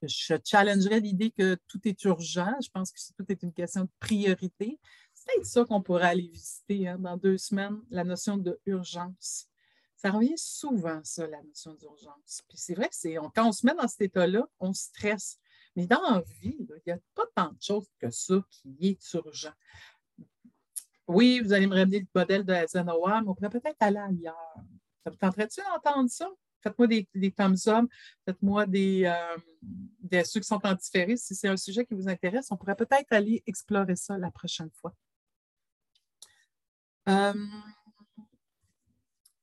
je 0.07 0.35
challengerais 0.45 1.01
l'idée 1.01 1.31
que 1.31 1.57
tout 1.69 1.81
est 1.85 2.05
urgent. 2.05 2.55
Je 2.63 2.71
pense 2.71 2.91
que 2.91 2.99
tout 3.17 3.25
est 3.31 3.43
une 3.43 3.53
question 3.53 3.83
de 3.83 3.91
priorité. 4.01 4.79
C'est 5.15 5.27
peut-être 5.27 5.47
ça 5.47 5.65
qu'on 5.65 5.83
pourrait 5.83 6.09
aller 6.09 6.29
visiter 6.29 6.89
hein, 6.89 6.99
dans 6.99 7.17
deux 7.17 7.39
semaines, 7.39 7.81
la 7.91 8.05
notion 8.05 8.37
d'urgence. 8.37 9.49
Ça 9.97 10.11
revient 10.11 10.37
souvent, 10.37 11.01
ça, 11.05 11.27
la 11.29 11.43
notion 11.43 11.75
d'urgence. 11.75 12.43
Puis 12.49 12.59
c'est 12.59 12.75
vrai 12.75 12.89
que 12.89 13.29
quand 13.31 13.49
on 13.49 13.53
se 13.53 13.65
met 13.65 13.75
dans 13.75 13.87
cet 13.87 14.01
état-là, 14.01 14.49
on 14.59 14.73
stresse. 14.73 15.39
Mais 15.77 15.87
dans 15.87 16.03
la 16.03 16.23
vie, 16.41 16.57
il 16.59 16.83
n'y 16.87 16.93
a 16.93 16.99
pas 17.15 17.25
tant 17.35 17.53
de 17.53 17.63
choses 17.63 17.87
que 17.99 18.11
ça 18.11 18.43
qui 18.51 18.77
est 18.81 19.15
urgent. 19.15 19.53
Oui, 21.07 21.41
vous 21.41 21.53
allez 21.53 21.67
me 21.67 21.75
ramener 21.75 22.01
le 22.01 22.07
modèle 22.15 22.45
de 22.45 22.53
Eisenhower, 22.53 23.21
mais 23.23 23.29
on 23.29 23.35
pourrait 23.35 23.51
peut-être 23.51 23.77
aller 23.81 23.99
ailleurs. 23.99 24.55
Ça 25.05 25.11
vous 25.11 25.17
tenterait-tu 25.17 25.61
d'entendre 25.61 26.11
ça? 26.11 26.29
Faites-moi 26.63 26.87
des, 26.87 27.09
des 27.15 27.33
thumbs 27.33 27.67
up, 27.67 27.85
faites-moi 28.25 28.67
des, 28.67 29.05
euh, 29.05 29.37
des, 30.01 30.25
ceux 30.25 30.41
qui 30.41 30.47
sont 30.47 30.61
en 30.65 30.75
différé. 30.75 31.17
Si 31.17 31.35
c'est 31.35 31.49
un 31.49 31.57
sujet 31.57 31.85
qui 31.85 31.95
vous 31.95 32.09
intéresse, 32.09 32.49
on 32.51 32.57
pourrait 32.57 32.77
peut-être 32.77 33.13
aller 33.13 33.43
explorer 33.47 33.97
ça 33.97 34.17
la 34.19 34.31
prochaine 34.31 34.71
fois. 34.81 34.95
Euh, 37.09 37.47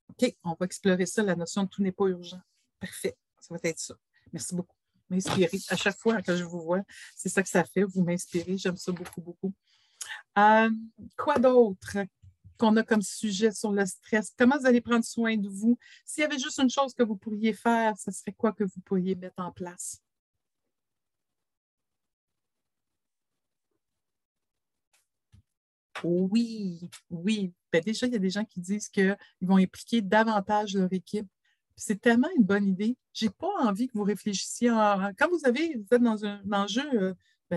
OK, 0.09 0.35
on 0.43 0.55
va 0.59 0.65
explorer 0.65 1.05
ça, 1.05 1.23
la 1.23 1.35
notion 1.35 1.63
de 1.63 1.69
tout 1.69 1.81
n'est 1.81 1.91
pas 1.91 2.07
urgent. 2.07 2.41
Parfait, 2.79 3.17
ça 3.39 3.53
va 3.53 3.59
être 3.63 3.79
ça. 3.79 3.95
Merci 4.31 4.55
beaucoup. 4.55 4.75
M'inspirer. 5.09 5.49
À 5.69 5.75
chaque 5.75 5.97
fois 5.97 6.21
que 6.21 6.35
je 6.35 6.43
vous 6.43 6.61
vois, 6.61 6.83
c'est 7.15 7.29
ça 7.29 7.41
que 7.41 7.49
ça 7.49 7.63
fait. 7.63 7.83
Vous 7.83 8.03
m'inspirez. 8.03 8.57
J'aime 8.57 8.77
ça 8.77 8.91
beaucoup, 8.91 9.21
beaucoup. 9.21 9.53
Euh, 10.37 10.69
quoi 11.17 11.39
d'autre? 11.39 11.97
Qu'on 12.59 12.75
a 12.77 12.83
comme 12.83 13.01
sujet 13.01 13.51
sur 13.51 13.71
le 13.71 13.85
stress? 13.85 14.33
Comment 14.37 14.57
vous 14.59 14.67
allez 14.67 14.81
prendre 14.81 15.05
soin 15.05 15.37
de 15.37 15.47
vous? 15.49 15.77
S'il 16.05 16.21
y 16.21 16.25
avait 16.25 16.37
juste 16.37 16.59
une 16.59 16.69
chose 16.69 16.93
que 16.93 17.03
vous 17.03 17.15
pourriez 17.15 17.53
faire, 17.53 17.97
ce 17.97 18.11
serait 18.11 18.33
quoi 18.33 18.51
que 18.53 18.63
vous 18.63 18.81
pourriez 18.85 19.15
mettre 19.15 19.41
en 19.41 19.51
place? 19.51 20.01
Oui, 26.03 26.79
oui. 27.09 27.53
Ben 27.71 27.81
déjà, 27.83 28.07
il 28.07 28.13
y 28.13 28.15
a 28.15 28.19
des 28.19 28.29
gens 28.29 28.45
qui 28.45 28.59
disent 28.61 28.87
qu'ils 28.89 29.17
vont 29.41 29.57
impliquer 29.57 30.01
davantage 30.01 30.73
leur 30.75 30.91
équipe. 30.93 31.27
C'est 31.75 31.99
tellement 32.01 32.29
une 32.37 32.43
bonne 32.43 32.67
idée. 32.67 32.97
Je 33.13 33.25
n'ai 33.25 33.31
pas 33.31 33.51
envie 33.59 33.87
que 33.87 33.93
vous 33.97 34.03
réfléchissiez. 34.03 34.69
Quand 34.69 35.29
vous, 35.29 35.45
avez, 35.45 35.75
vous 35.75 35.95
êtes 35.95 36.01
dans 36.01 36.25
un 36.25 36.41
enjeu 36.51 37.15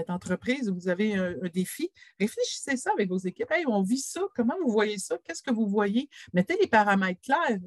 d'entreprise, 0.09 0.71
vous 0.71 0.89
avez 0.89 1.15
un, 1.15 1.35
défi, 1.53 1.91
réfléchissez 2.19 2.77
ça 2.77 2.91
avec 2.93 3.09
vos 3.09 3.19
équipes. 3.19 3.51
Hey, 3.51 3.65
on 3.67 3.83
vit 3.83 3.99
ça, 3.99 4.21
comment 4.35 4.55
vous 4.63 4.71
voyez 4.71 4.99
ça? 4.99 5.19
Qu'est-ce 5.25 5.43
que 5.43 5.51
vous 5.51 5.67
voyez? 5.67 6.09
Mettez 6.33 6.57
les 6.61 6.67
paramètres 6.67 7.21
clairs. 7.21 7.61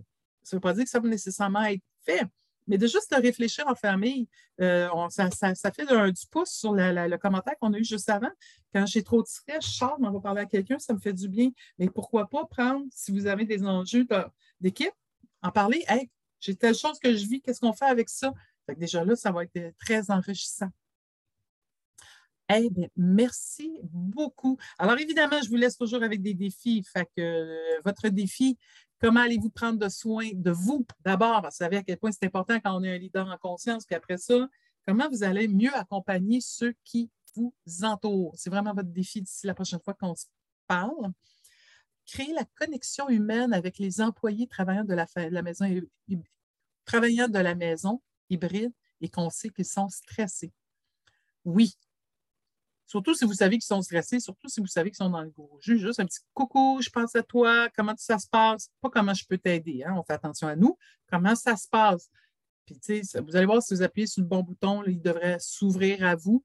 Ça 0.43 0.55
ne 0.55 0.57
veut 0.57 0.61
pas 0.61 0.73
dire 0.73 0.83
que 0.83 0.89
ça 0.89 0.99
va 0.99 1.07
nécessairement 1.07 1.63
être 1.63 1.83
fait, 2.05 2.23
mais 2.67 2.77
de 2.77 2.87
juste 2.87 3.13
réfléchir 3.15 3.67
en 3.67 3.75
famille, 3.75 4.27
euh, 4.61 4.89
ça, 5.09 5.71
fait 5.71 5.85
du 5.85 6.27
pouce 6.31 6.51
sur 6.51 6.73
le 6.73 7.17
commentaire 7.17 7.53
qu'on 7.59 7.73
a 7.73 7.77
eu 7.77 7.83
juste 7.83 8.09
avant. 8.09 8.31
Quand 8.73 8.85
j'ai 8.85 9.03
trop 9.03 9.21
de 9.21 9.27
stress, 9.27 9.65
je 9.65 9.85
on 9.85 10.11
va 10.11 10.19
parler 10.19 10.41
à 10.41 10.45
quelqu'un, 10.45 10.79
ça 10.79 10.93
me 10.93 10.99
fait 10.99 11.13
du 11.13 11.27
bien. 11.27 11.51
Mais 11.77 11.89
pourquoi 11.89 12.27
pas 12.27 12.45
prendre, 12.45 12.85
si 12.91 13.11
vous 13.11 13.27
avez 13.27 13.45
des 13.45 13.63
enjeux 13.63 14.07
d'équipe, 14.59 14.93
en 15.41 15.51
parler. 15.51 15.83
Hey, 15.87 16.09
j'ai 16.39 16.55
telle 16.55 16.75
chose 16.75 16.99
que 16.99 17.15
je 17.15 17.25
vis, 17.27 17.41
qu'est-ce 17.41 17.59
qu'on 17.59 17.73
fait 17.73 17.85
avec 17.85 18.09
ça? 18.09 18.33
déjà 18.77 19.05
là, 19.05 19.15
ça 19.15 19.31
va 19.31 19.43
être 19.43 19.73
très 19.77 20.09
enrichissant. 20.09 20.69
Eh 22.47 22.69
bien, 22.69 22.87
merci 22.95 23.79
beaucoup. 23.83 24.57
Alors, 24.77 24.99
évidemment, 24.99 25.41
je 25.43 25.49
vous 25.49 25.55
laisse 25.55 25.77
toujours 25.77 26.03
avec 26.03 26.21
des 26.21 26.35
défis. 26.35 26.83
Fait 26.83 27.05
que 27.17 27.21
euh, 27.21 27.81
votre 27.83 28.09
défi, 28.09 28.57
comment 29.01 29.21
allez-vous 29.21 29.49
prendre 29.49 29.89
soin 29.89 30.29
de 30.33 30.51
vous? 30.51 30.85
D'abord? 31.03 31.41
Vous 31.41 31.49
savez 31.51 31.77
à 31.77 31.83
quel 31.83 31.97
point 31.97 32.11
c'est 32.11 32.25
important 32.25 32.59
quand 32.59 32.77
on 32.79 32.83
est 32.83 32.93
un 32.93 32.97
leader 32.99 33.27
en 33.27 33.37
conscience. 33.37 33.85
Puis 33.85 33.95
après 33.95 34.17
ça, 34.17 34.47
comment 34.85 35.09
vous 35.09 35.23
allez 35.23 35.47
mieux 35.47 35.73
accompagner 35.73 36.39
ceux 36.39 36.75
qui 36.83 37.09
vous 37.35 37.53
entourent? 37.81 38.35
C'est 38.37 38.51
vraiment 38.51 38.75
votre 38.75 38.89
défi 38.89 39.21
d'ici 39.23 39.47
la 39.47 39.55
prochaine 39.55 39.79
fois 39.83 39.95
qu'on 39.95 40.13
se 40.13 40.25
parle. 40.67 41.11
Créer 42.05 42.31
la 42.33 42.45
connexion 42.59 43.09
humaine 43.09 43.53
avec 43.53 43.79
les 43.79 44.01
employés 44.01 44.45
travaillant 44.45 44.83
de 44.83 44.93
la 44.93 45.41
maison, 45.41 45.65
travaillant 46.85 47.27
de 47.27 47.39
la 47.39 47.55
maison 47.55 48.03
hybride 48.29 48.71
et 49.01 49.09
qu'on 49.09 49.31
sait 49.31 49.49
qu'ils 49.49 49.65
sont 49.65 49.89
stressés. 49.89 50.53
Oui, 51.43 51.73
Surtout 52.87 53.15
si 53.15 53.25
vous 53.25 53.33
savez 53.33 53.57
qu'ils 53.57 53.65
sont 53.65 53.81
stressés, 53.81 54.19
surtout 54.19 54.47
si 54.47 54.59
vous 54.59 54.67
savez 54.67 54.91
qu'ils 54.91 54.97
sont 54.97 55.09
dans 55.09 55.21
le 55.21 55.29
gros 55.29 55.57
jus. 55.59 55.79
Juste 55.79 55.99
un 55.99 56.05
petit 56.05 56.19
coucou, 56.33 56.79
je 56.81 56.89
pense 56.89 57.15
à 57.15 57.23
toi, 57.23 57.67
comment 57.75 57.95
ça 57.97 58.19
se 58.19 58.27
passe? 58.27 58.69
Pas 58.81 58.89
comment 58.89 59.13
je 59.13 59.25
peux 59.27 59.37
t'aider, 59.37 59.83
hein? 59.83 59.95
on 59.97 60.03
fait 60.03 60.13
attention 60.13 60.47
à 60.47 60.55
nous. 60.55 60.77
Comment 61.09 61.35
ça 61.35 61.55
se 61.55 61.67
passe? 61.67 62.09
Puis, 62.65 62.79
tu 62.79 63.03
sais, 63.03 63.19
vous 63.21 63.35
allez 63.35 63.45
voir, 63.45 63.61
si 63.61 63.73
vous 63.73 63.83
appuyez 63.83 64.07
sur 64.07 64.21
le 64.21 64.27
bon 64.27 64.41
bouton, 64.41 64.83
il 64.85 65.01
devrait 65.01 65.37
s'ouvrir 65.39 66.03
à 66.03 66.15
vous. 66.15 66.43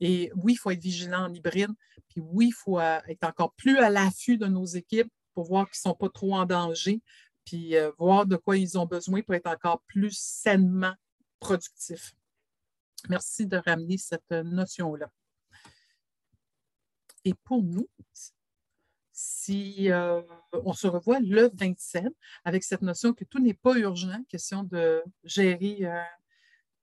Et 0.00 0.30
oui, 0.36 0.54
il 0.54 0.56
faut 0.56 0.70
être 0.70 0.82
vigilant 0.82 1.26
en 1.26 1.32
hybride. 1.32 1.70
Puis 2.08 2.20
oui, 2.20 2.48
il 2.48 2.54
faut 2.54 2.78
euh, 2.78 3.00
être 3.08 3.24
encore 3.24 3.52
plus 3.54 3.78
à 3.78 3.90
l'affût 3.90 4.38
de 4.38 4.46
nos 4.46 4.64
équipes 4.64 5.12
pour 5.34 5.44
voir 5.44 5.66
qu'ils 5.66 5.80
ne 5.84 5.90
sont 5.90 5.94
pas 5.94 6.08
trop 6.08 6.34
en 6.34 6.46
danger, 6.46 7.00
puis 7.44 7.76
euh, 7.76 7.92
voir 7.98 8.26
de 8.26 8.36
quoi 8.36 8.56
ils 8.56 8.78
ont 8.78 8.86
besoin 8.86 9.22
pour 9.22 9.34
être 9.34 9.46
encore 9.46 9.82
plus 9.86 10.16
sainement 10.18 10.94
productifs. 11.38 12.14
Merci 13.08 13.46
de 13.46 13.56
ramener 13.56 13.98
cette 13.98 14.30
notion-là. 14.30 15.08
Et 17.24 17.34
pour 17.34 17.62
nous, 17.62 17.88
si 19.12 19.90
euh, 19.90 20.22
on 20.52 20.72
se 20.72 20.86
revoit 20.86 21.18
le 21.18 21.50
27 21.54 22.06
avec 22.44 22.62
cette 22.62 22.82
notion 22.82 23.12
que 23.12 23.24
tout 23.24 23.40
n'est 23.40 23.54
pas 23.54 23.76
urgent, 23.76 24.22
question 24.28 24.62
de 24.62 25.02
gérer 25.24 25.78
euh, 25.82 26.02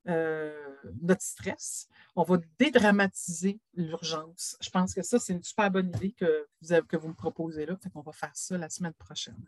euh, 0.10 0.76
notre 1.02 1.22
stress, 1.22 1.88
on 2.16 2.24
va 2.24 2.38
dédramatiser 2.60 3.60
l'urgence. 3.74 4.58
Je 4.60 4.70
pense 4.70 4.94
que 4.94 5.02
ça, 5.02 5.18
c'est 5.18 5.32
une 5.34 5.44
super 5.44 5.72
bonne 5.72 5.88
idée 5.96 6.12
que 6.12 6.46
vous, 6.62 6.82
que 6.84 6.98
vous 6.98 7.08
me 7.08 7.14
proposez 7.14 7.66
là. 7.66 7.78
On 7.94 8.02
va 8.02 8.12
faire 8.12 8.36
ça 8.36 8.58
la 8.58 8.70
semaine 8.70 8.94
prochaine. 8.94 9.42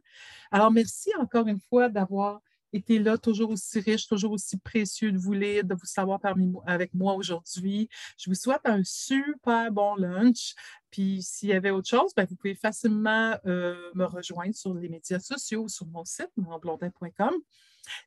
Alors, 0.50 0.72
merci 0.72 1.12
encore 1.20 1.48
une 1.48 1.60
fois 1.60 1.90
d'avoir 1.90 2.42
été 2.74 3.00
là, 3.00 3.18
toujours 3.18 3.52
aussi 3.52 3.80
riche, 3.80 4.08
toujours 4.08 4.32
aussi 4.32 4.58
précieux 4.58 5.12
de 5.12 5.18
vous 5.18 5.34
lire, 5.34 5.64
de 5.64 5.74
vous 5.74 5.86
savoir 5.86 6.20
parmi 6.20 6.54
avec 6.66 6.94
moi 6.94 7.16
aujourd'hui. 7.16 7.90
Je 8.18 8.30
vous 8.30 8.36
souhaite 8.36 8.62
un 8.66 8.84
super 8.84 9.72
bon 9.72 9.96
lunch. 9.96 10.54
Puis 10.92 11.22
s'il 11.22 11.50
y 11.50 11.54
avait 11.54 11.72
autre 11.72 11.90
chose, 11.90 12.14
ben, 12.16 12.26
vous 12.30 12.36
pouvez 12.36 12.56
facilement 12.56 13.38
euh, 13.46 13.92
me 13.96 14.06
rejoindre 14.06 14.56
sur 14.56 14.74
les 14.74 14.90
médias 14.90 15.20
sociaux 15.20 15.68
sur 15.68 15.86
mon 15.88 16.06
site, 16.06 16.32
blondin.com. 16.36 17.34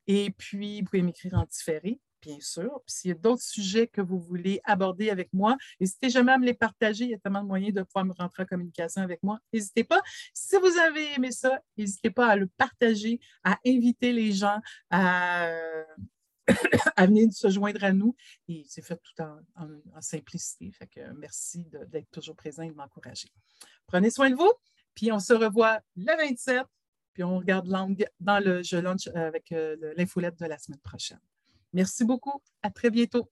Et 0.06 0.30
puis, 0.30 0.80
vous 0.80 0.86
pouvez 0.86 1.02
m'écrire 1.02 1.34
en 1.34 1.44
différé 1.44 2.00
bien 2.20 2.38
sûr. 2.40 2.80
Puis 2.86 2.94
s'il 2.94 3.08
y 3.08 3.12
a 3.12 3.16
d'autres 3.16 3.42
sujets 3.42 3.86
que 3.86 4.00
vous 4.00 4.20
voulez 4.20 4.60
aborder 4.64 5.10
avec 5.10 5.32
moi, 5.32 5.56
n'hésitez 5.80 6.10
jamais 6.10 6.32
à 6.32 6.38
me 6.38 6.46
les 6.46 6.54
partager. 6.54 7.04
Il 7.04 7.10
y 7.10 7.14
a 7.14 7.18
tellement 7.18 7.42
de 7.42 7.48
moyens 7.48 7.74
de 7.74 7.82
pouvoir 7.82 8.04
me 8.04 8.12
rentrer 8.12 8.42
en 8.42 8.46
communication 8.46 9.02
avec 9.02 9.22
moi. 9.22 9.38
N'hésitez 9.52 9.84
pas. 9.84 10.00
Si 10.34 10.56
vous 10.56 10.78
avez 10.78 11.14
aimé 11.14 11.32
ça, 11.32 11.60
n'hésitez 11.76 12.10
pas 12.10 12.28
à 12.28 12.36
le 12.36 12.46
partager, 12.46 13.20
à 13.44 13.58
inviter 13.66 14.12
les 14.12 14.32
gens 14.32 14.60
à, 14.90 15.52
venir 16.98 17.32
se 17.32 17.48
joindre 17.48 17.84
à 17.84 17.92
nous. 17.92 18.14
Et 18.48 18.64
c'est 18.68 18.82
fait 18.82 19.00
tout 19.02 19.22
en, 19.22 20.00
simplicité. 20.00 20.70
Fait 20.72 20.86
que 20.86 21.00
merci 21.12 21.66
d'être 21.88 22.10
toujours 22.10 22.36
présent 22.36 22.62
et 22.62 22.70
de 22.70 22.74
m'encourager. 22.74 23.28
Prenez 23.86 24.10
soin 24.10 24.30
de 24.30 24.36
vous. 24.36 24.52
Puis 24.94 25.12
on 25.12 25.20
se 25.20 25.32
revoit 25.32 25.80
le 25.96 26.16
27. 26.16 26.64
Puis 27.12 27.24
on 27.24 27.38
regarde 27.38 27.66
l'angle 27.66 28.06
dans 28.20 28.38
le 28.38 28.62
Je 28.62 28.76
lunch 28.76 29.08
avec 29.14 29.52
euh, 29.52 29.76
l'infolette 29.96 30.38
de 30.38 30.46
la 30.46 30.58
semaine 30.58 30.80
prochaine. 30.80 31.20
Merci 31.72 32.04
beaucoup. 32.04 32.42
À 32.62 32.70
très 32.70 32.90
bientôt. 32.90 33.28